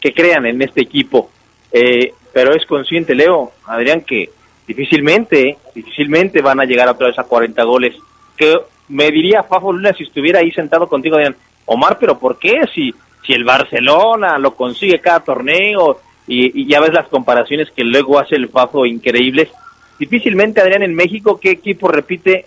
[0.00, 1.30] que crean en este equipo.
[1.72, 4.30] Eh, pero es consciente, Leo, Adrián, que
[4.66, 7.94] difícilmente, difícilmente van a llegar otra vez a 40 goles.
[8.36, 8.56] Que
[8.88, 11.36] me diría Fafo Luna si estuviera ahí sentado contigo, Adrián,
[11.66, 12.60] Omar, pero ¿por qué?
[12.74, 12.94] Si,
[13.26, 18.36] si el Barcelona lo consigue cada torneo y, ya ves las comparaciones que luego hace
[18.36, 19.48] el Fafo increíbles.
[19.98, 22.46] Difícilmente, Adrián, en México, ¿qué equipo repite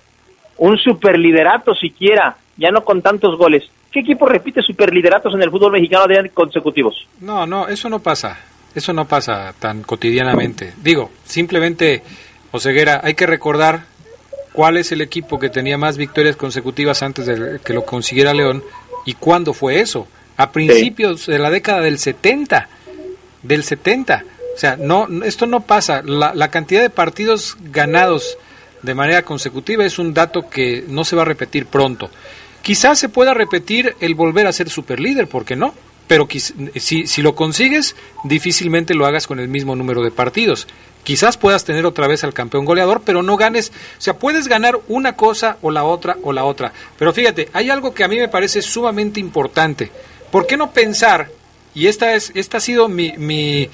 [0.57, 2.37] un superliderato siquiera?
[2.57, 3.63] Ya no con tantos goles.
[3.91, 7.07] ¿Qué equipo repite superlideratos en el fútbol mexicano, Adrián, consecutivos?
[7.21, 8.37] No, no, eso no pasa.
[8.75, 10.73] Eso no pasa tan cotidianamente.
[10.77, 12.03] Digo, simplemente,
[12.51, 13.85] Oseguera, hay que recordar
[14.53, 18.63] cuál es el equipo que tenía más victorias consecutivas antes de que lo consiguiera León
[19.05, 20.07] y cuándo fue eso.
[20.37, 22.69] A principios de la década del 70.
[23.43, 24.23] Del 70.
[24.55, 26.01] O sea, no, esto no pasa.
[26.03, 28.37] La, la cantidad de partidos ganados
[28.81, 32.09] de manera consecutiva es un dato que no se va a repetir pronto.
[32.61, 35.73] Quizás se pueda repetir el volver a ser superlíder, ¿por qué no?
[36.07, 36.27] Pero
[36.75, 40.67] si, si lo consigues, difícilmente lo hagas con el mismo número de partidos.
[41.09, 44.79] Quizás puedas tener otra vez al campeón goleador, pero no ganes, o sea, puedes ganar
[44.87, 46.71] una cosa o la otra o la otra.
[46.99, 49.91] Pero fíjate, hay algo que a mí me parece sumamente importante.
[50.31, 51.31] ¿Por qué no pensar,
[51.73, 53.67] y esta, es, esta ha sido mi, mi,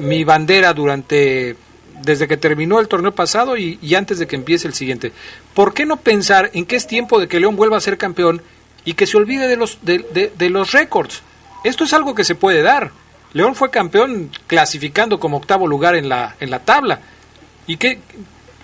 [0.00, 1.54] mi bandera durante
[2.02, 5.12] desde que terminó el torneo pasado y, antes de que empiece el siguiente.
[5.54, 8.42] ¿Por qué no pensar en que es tiempo de que León vuelva a ser campeón
[8.84, 11.22] y que se olvide de los, de los récords?
[11.62, 12.90] Esto es algo que se puede dar.
[13.32, 17.00] León fue campeón clasificando como octavo lugar en la, en la tabla.
[17.66, 18.00] ¿Y qué,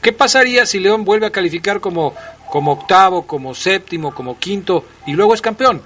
[0.02, 2.14] qué pasaría si León vuelve a calificar como,
[2.50, 5.82] como octavo, como séptimo, como quinto y luego es campeón?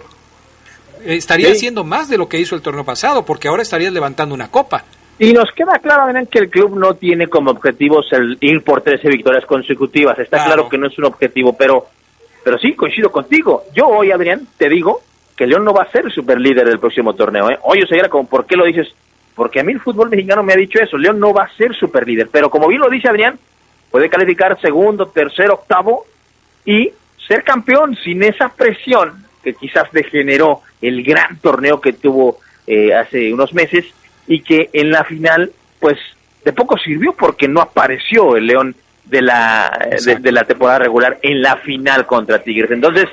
[1.05, 1.53] Estaría Sí.
[1.53, 4.85] haciendo más de lo que hizo el torneo pasado, porque ahora estarías levantando una copa.
[5.19, 8.81] Y nos queda claro, Adrián, que el club no tiene como objetivos el ir por
[8.83, 10.19] 13 victorias consecutivas.
[10.19, 11.87] Está claro, que no es un objetivo, pero,
[12.43, 13.65] pero sí, coincido contigo.
[13.75, 15.03] Yo hoy, Adrián, te digo
[15.41, 17.49] que León no va a ser superlíder del próximo torneo.
[17.49, 17.59] ¿eh?
[17.63, 18.89] Oye, Oseguera, ¿por qué lo dices?
[19.35, 20.99] Porque a mí el fútbol mexicano me ha dicho eso.
[20.99, 23.39] León no va a ser superlíder, pero como bien lo dice Adrián,
[23.91, 26.05] puede calificar segundo, tercero, octavo
[26.67, 26.93] y
[27.27, 32.37] ser campeón sin esa presión que quizás degeneró el gran torneo que tuvo
[32.67, 33.87] eh, hace unos meses
[34.27, 35.97] y que en la final pues
[36.45, 38.77] de poco sirvió porque no apareció el León
[39.07, 42.73] de la de, de la temporada regular en la final contra Tigres.
[42.73, 43.07] Entonces,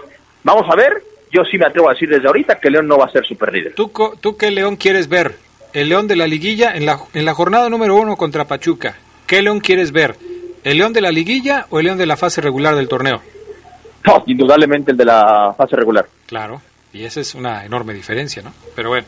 [0.44, 0.92] vamos a ver
[1.32, 3.52] yo sí me atrevo a decir desde ahorita que León no va a ser super
[3.52, 3.74] líder.
[3.74, 5.36] ¿Tú, ¿Tú qué León quieres ver?
[5.74, 8.96] ¿El León de la liguilla en la, en la jornada número uno contra Pachuca?
[9.26, 10.16] ¿Qué León quieres ver?
[10.64, 13.22] ¿El León de la liguilla o el León de la fase regular del torneo?
[14.06, 16.06] No, indudablemente el de la fase regular.
[16.26, 16.62] Claro,
[16.94, 18.54] y esa es una enorme diferencia, ¿no?
[18.76, 19.06] Pero bueno,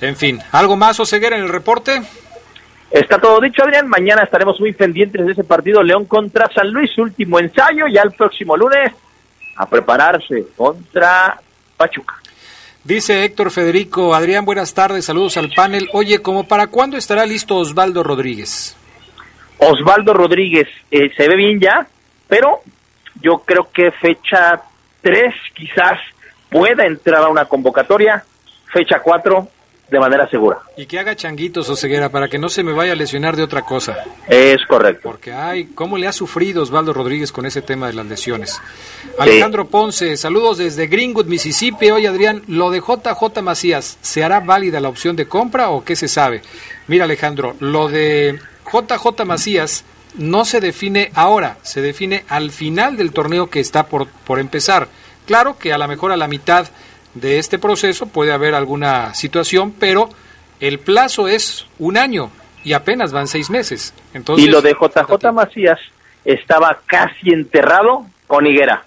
[0.00, 2.00] en fin, ¿algo más, Oseguera, en el reporte?
[2.90, 3.88] Está todo dicho, Adrián.
[3.88, 8.12] Mañana estaremos muy pendientes de ese partido León contra San Luis, último ensayo, ya el
[8.12, 8.92] próximo lunes
[9.56, 11.40] a prepararse contra
[11.76, 12.14] Pachuca.
[12.84, 15.88] Dice Héctor Federico, Adrián, buenas tardes, saludos al panel.
[15.92, 18.76] Oye, ¿cómo para cuándo estará listo Osvaldo Rodríguez?
[19.58, 21.86] Osvaldo Rodríguez eh, se ve bien ya,
[22.26, 22.60] pero
[23.20, 24.60] yo creo que fecha
[25.02, 26.00] 3 quizás
[26.50, 28.24] pueda entrar a una convocatoria,
[28.72, 29.48] fecha 4
[29.92, 30.58] de manera segura.
[30.76, 33.42] Y que haga changuitos o ceguera para que no se me vaya a lesionar de
[33.42, 33.98] otra cosa.
[34.26, 35.02] Es correcto.
[35.04, 38.60] Porque, ay, ¿cómo le ha sufrido Osvaldo Rodríguez con ese tema de las lesiones?
[39.18, 41.90] Alejandro Ponce, saludos desde Greenwood, Mississippi.
[41.90, 45.94] Oye, Adrián, ¿lo de JJ Macías, ¿se hará válida la opción de compra o qué
[45.94, 46.42] se sabe?
[46.88, 49.84] Mira, Alejandro, lo de JJ Macías
[50.16, 54.88] no se define ahora, se define al final del torneo que está por, por empezar.
[55.26, 56.66] Claro que a lo mejor a la mitad
[57.14, 60.08] de este proceso puede haber alguna situación, pero
[60.60, 62.30] el plazo es un año
[62.64, 63.94] y apenas van seis meses.
[64.14, 65.78] Entonces, y lo de JJ Macías
[66.24, 68.84] estaba casi enterrado con Higuera.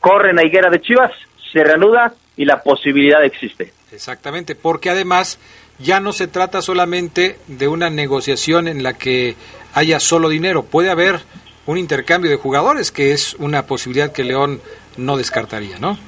[0.00, 1.12] Corren a Higuera de Chivas,
[1.52, 3.72] se reanuda y la posibilidad existe.
[3.92, 5.38] Exactamente, porque además
[5.78, 9.36] ya no se trata solamente de una negociación en la que
[9.72, 11.20] haya solo dinero, puede haber
[11.66, 14.60] un intercambio de jugadores, que es una posibilidad que León
[14.96, 15.98] no descartaría, ¿no?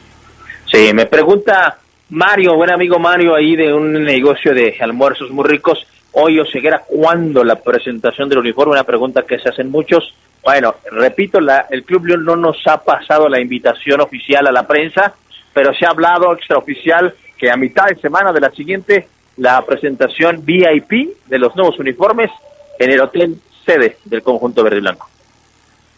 [0.66, 1.78] Sí, me pregunta
[2.10, 5.86] Mario, buen amigo Mario ahí de un negocio de almuerzos muy ricos.
[6.12, 8.72] Hoy Oseguera, ¿cuándo la presentación del uniforme?
[8.72, 10.14] Una pregunta que se hacen muchos.
[10.42, 14.66] Bueno, repito, la, el Club León no nos ha pasado la invitación oficial a la
[14.66, 15.14] prensa,
[15.52, 20.44] pero se ha hablado extraoficial que a mitad de semana de la siguiente la presentación
[20.44, 22.30] VIP de los nuevos uniformes
[22.78, 25.08] en el hotel sede del conjunto verde y blanco.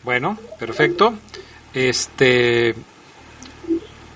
[0.03, 1.15] Bueno, perfecto.
[1.73, 2.75] Este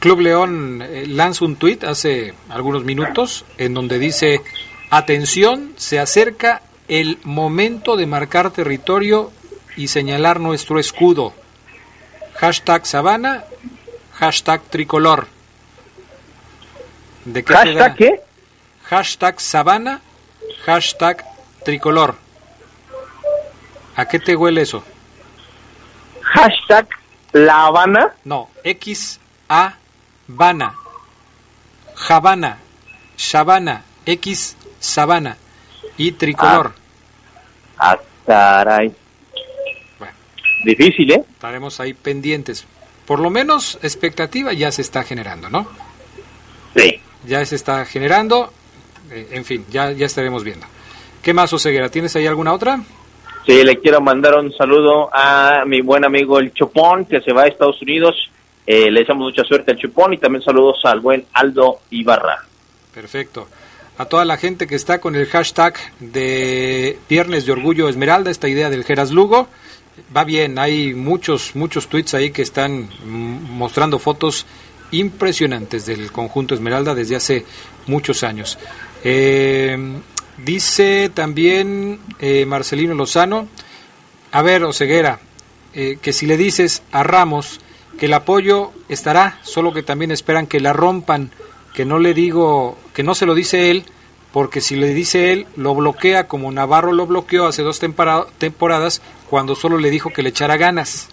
[0.02, 4.42] Club León eh, lanza un tuit hace algunos minutos en donde dice,
[4.90, 9.30] atención, se acerca el momento de marcar territorio
[9.76, 11.32] y señalar nuestro escudo.
[12.34, 13.44] Hashtag sabana,
[14.14, 15.28] hashtag tricolor.
[17.24, 18.20] ¿De qué ¿Hashtag qué?
[18.82, 20.00] Hashtag sabana,
[20.64, 21.24] hashtag
[21.64, 22.16] tricolor.
[23.94, 24.82] ¿A qué te huele eso?
[26.22, 26.88] Hashtag
[27.30, 28.16] La Habana.
[28.24, 29.76] No, X A
[30.32, 30.74] Habana,
[32.08, 32.58] Habana,
[33.16, 35.36] Shabana, X Sabana
[35.96, 36.72] y Tricolor.
[37.78, 38.92] Ah, ah caray.
[39.98, 40.14] Bueno,
[40.64, 41.24] Difícil, ¿eh?
[41.32, 42.66] Estaremos ahí pendientes.
[43.06, 45.66] Por lo menos expectativa ya se está generando, ¿no?
[46.74, 47.00] Sí.
[47.26, 48.52] Ya se está generando.
[49.10, 50.66] Eh, en fin, ya, ya estaremos viendo.
[51.22, 51.90] ¿Qué más, Oseguera?
[51.90, 52.80] ¿Tienes ahí alguna otra?
[53.44, 57.42] Sí, le quiero mandar un saludo a mi buen amigo el Chopón, que se va
[57.42, 58.31] a Estados Unidos
[58.66, 62.44] eh, le echamos mucha suerte al Chupón y también saludos al buen Aldo Ibarra.
[62.94, 63.48] Perfecto.
[63.98, 68.48] A toda la gente que está con el hashtag de Viernes de Orgullo Esmeralda, esta
[68.48, 69.48] idea del Geras Lugo,
[70.16, 70.58] va bien.
[70.58, 74.46] Hay muchos, muchos tweets ahí que están mostrando fotos
[74.92, 77.44] impresionantes del conjunto Esmeralda desde hace
[77.86, 78.58] muchos años.
[79.04, 79.76] Eh,
[80.38, 83.48] dice también eh, Marcelino Lozano,
[84.30, 85.18] a ver, Oseguera,
[85.72, 87.60] que si le dices a Ramos
[87.98, 91.30] que el apoyo estará, solo que también esperan que la rompan,
[91.74, 93.84] que no le digo, que no se lo dice él,
[94.32, 99.54] porque si le dice él, lo bloquea como Navarro lo bloqueó hace dos temporadas cuando
[99.54, 101.10] solo le dijo que le echara ganas.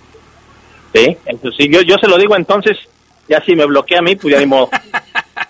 [0.94, 2.78] Sí, eso sí, yo, yo se lo digo entonces,
[3.28, 4.70] ya si me bloquea a mí, pues ya ni modo.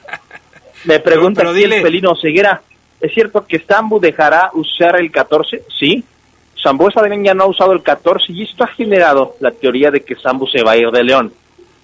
[0.86, 2.62] me pregunta pero, el pelino Ceguera,
[3.00, 5.64] ¿es cierto que Stambu dejará usar el 14?
[5.80, 6.04] Sí,
[6.62, 10.02] Sambo Adrián ya no ha usado el 14 y esto ha generado la teoría de
[10.02, 11.32] que Sambu se va a ir de León.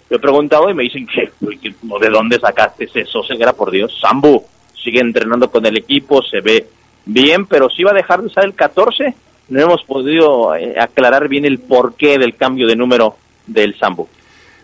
[0.09, 3.23] Yo he preguntado y me dicen que, ¿de dónde sacaste eso?
[3.29, 3.97] era por Dios.
[3.99, 4.43] Sambu
[4.83, 6.67] sigue entrenando con el equipo, se ve
[7.05, 9.15] bien, pero si va a dejar de usar el 14,
[9.49, 13.15] no hemos podido eh, aclarar bien el porqué del cambio de número
[13.47, 14.07] del Sambu.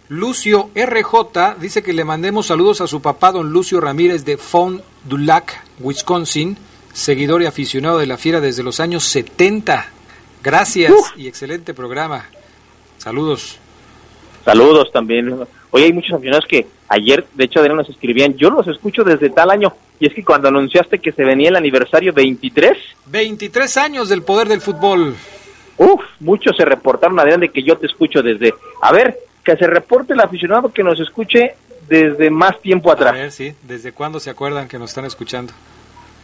[0.09, 4.82] Lucio RJ dice que le mandemos saludos a su papá, don Lucio Ramírez de Fond
[5.05, 6.57] du Lac, Wisconsin,
[6.91, 9.86] seguidor y aficionado de la fiera desde los años 70.
[10.44, 12.26] Gracias y excelente programa.
[12.98, 13.60] Saludos.
[14.44, 15.36] Saludos también.
[15.70, 19.52] Hoy hay muchos aficionados que ayer, de hecho, nos escribían, yo los escucho desde tal
[19.52, 19.74] año.
[20.00, 22.78] Y es que cuando anunciaste que se venía el aniversario 23.
[23.06, 25.16] 23 años del poder del fútbol.
[25.78, 28.54] Uf, muchos se reportaron, Adrián, de que yo te escucho desde...
[28.82, 31.56] A ver, que se reporte el aficionado que nos escuche
[31.88, 33.14] desde más tiempo atrás.
[33.14, 35.54] A ver, sí, ¿desde cuándo se acuerdan que nos están escuchando?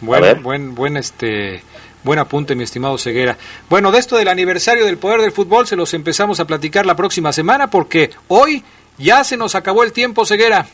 [0.02, 1.64] Buen, buen, buen, este,
[2.04, 3.38] buen apunte, mi estimado Ceguera.
[3.70, 6.96] Bueno, de esto del aniversario del Poder del Fútbol se los empezamos a platicar la
[6.96, 8.64] próxima semana porque hoy
[8.98, 10.66] ya se nos acabó el tiempo, Ceguera.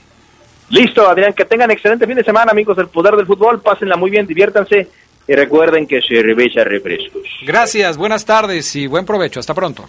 [0.69, 4.09] Listo, Adrián, que tengan excelente fin de semana, amigos del Poder del Fútbol, pásenla muy
[4.09, 4.87] bien, diviértanse
[5.27, 7.23] y recuerden que se cerveza refrescos.
[7.45, 9.39] Gracias, buenas tardes y buen provecho.
[9.39, 9.85] Hasta pronto.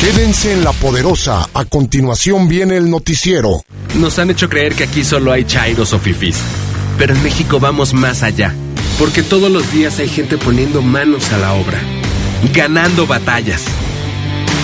[0.00, 1.48] Quédense en la poderosa.
[1.54, 3.62] A continuación viene el noticiero.
[3.98, 6.42] Nos han hecho creer que aquí solo hay chairos o fifís.
[6.98, 8.54] Pero en México vamos más allá.
[8.98, 11.78] Porque todos los días hay gente poniendo manos a la obra.
[12.54, 13.64] Ganando batallas.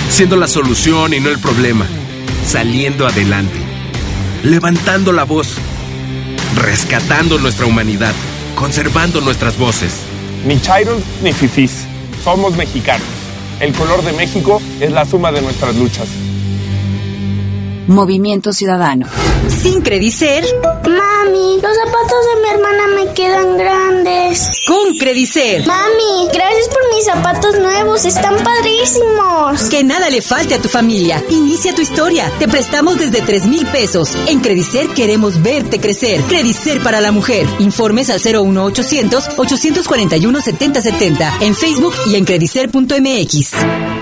[0.09, 1.87] Siendo la solución y no el problema.
[2.47, 3.59] Saliendo adelante.
[4.43, 5.57] Levantando la voz.
[6.57, 8.15] Rescatando nuestra humanidad.
[8.55, 9.93] Conservando nuestras voces.
[10.47, 11.85] Ni chairos ni fifís.
[12.25, 13.07] Somos mexicanos.
[13.61, 16.09] El color de México es la suma de nuestras luchas.
[17.87, 19.07] Movimiento Ciudadano.
[19.49, 20.45] Sin Credicer.
[20.63, 24.63] Mami, los zapatos de mi hermana me quedan grandes.
[24.67, 25.67] Con Credicer.
[25.67, 29.69] Mami, gracias por mis zapatos nuevos, están padrísimos.
[29.71, 31.23] Que nada le falte a tu familia.
[31.31, 32.31] Inicia tu historia.
[32.39, 34.17] Te prestamos desde 3 mil pesos.
[34.27, 36.21] En Credicer queremos verte crecer.
[36.23, 37.47] Credicer para la mujer.
[37.59, 44.02] Informes al 01800 841 7070 en Facebook y en credicer.mx.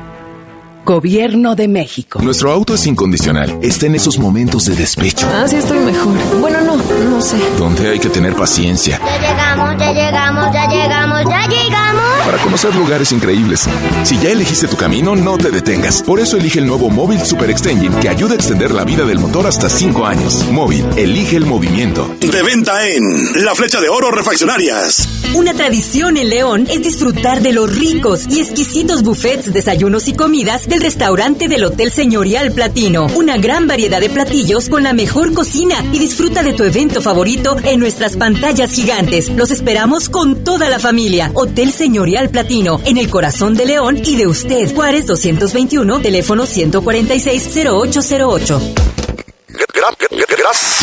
[0.83, 2.19] Gobierno de México.
[2.23, 3.59] Nuestro auto es incondicional.
[3.61, 5.27] Está en esos momentos de despecho.
[5.31, 6.13] Ah, sí, estoy mejor.
[6.39, 7.37] Bueno, no, no sé.
[7.59, 8.99] Donde hay que tener paciencia.
[8.99, 12.03] Ya llegamos, ya llegamos, ya llegamos, ya llegamos.
[12.25, 13.67] Para conocer lugares increíbles.
[14.03, 16.01] Si ya elegiste tu camino, no te detengas.
[16.01, 19.19] Por eso elige el nuevo Móvil Super Extension que ayuda a extender la vida del
[19.19, 20.47] motor hasta 5 años.
[20.51, 22.09] Móvil, elige el movimiento.
[22.19, 25.07] De venta en La Flecha de Oro Refaccionarias.
[25.33, 30.67] Una tradición en León es disfrutar de los ricos y exquisitos buffets, desayunos y comidas
[30.71, 33.07] del restaurante del Hotel Señorial Platino.
[33.07, 37.57] Una gran variedad de platillos con la mejor cocina y disfruta de tu evento favorito
[37.65, 39.27] en nuestras pantallas gigantes.
[39.27, 41.29] Los esperamos con toda la familia.
[41.33, 44.73] Hotel Señorial Platino, en el corazón de León y de usted.
[44.73, 48.61] Juárez 221, teléfono 146-0808.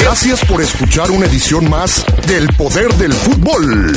[0.01, 3.97] Gracias por escuchar una edición más del Poder del Fútbol.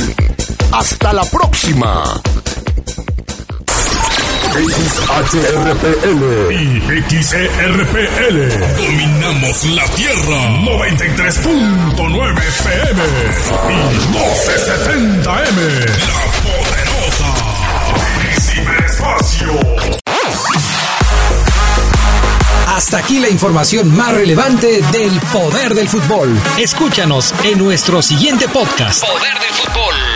[0.72, 2.02] Hasta la próxima.
[4.54, 8.36] XHRPL y XERPL.
[8.76, 10.50] Dominamos la Tierra.
[10.60, 13.02] 93.9 FM
[13.70, 13.76] y
[14.12, 15.56] 1270M.
[16.06, 17.28] La poderosa.
[18.40, 19.52] Ciberespacio.
[22.66, 26.38] Hasta aquí la información más relevante del poder del fútbol.
[26.58, 29.02] Escúchanos en nuestro siguiente podcast.
[29.02, 30.11] Poder del fútbol.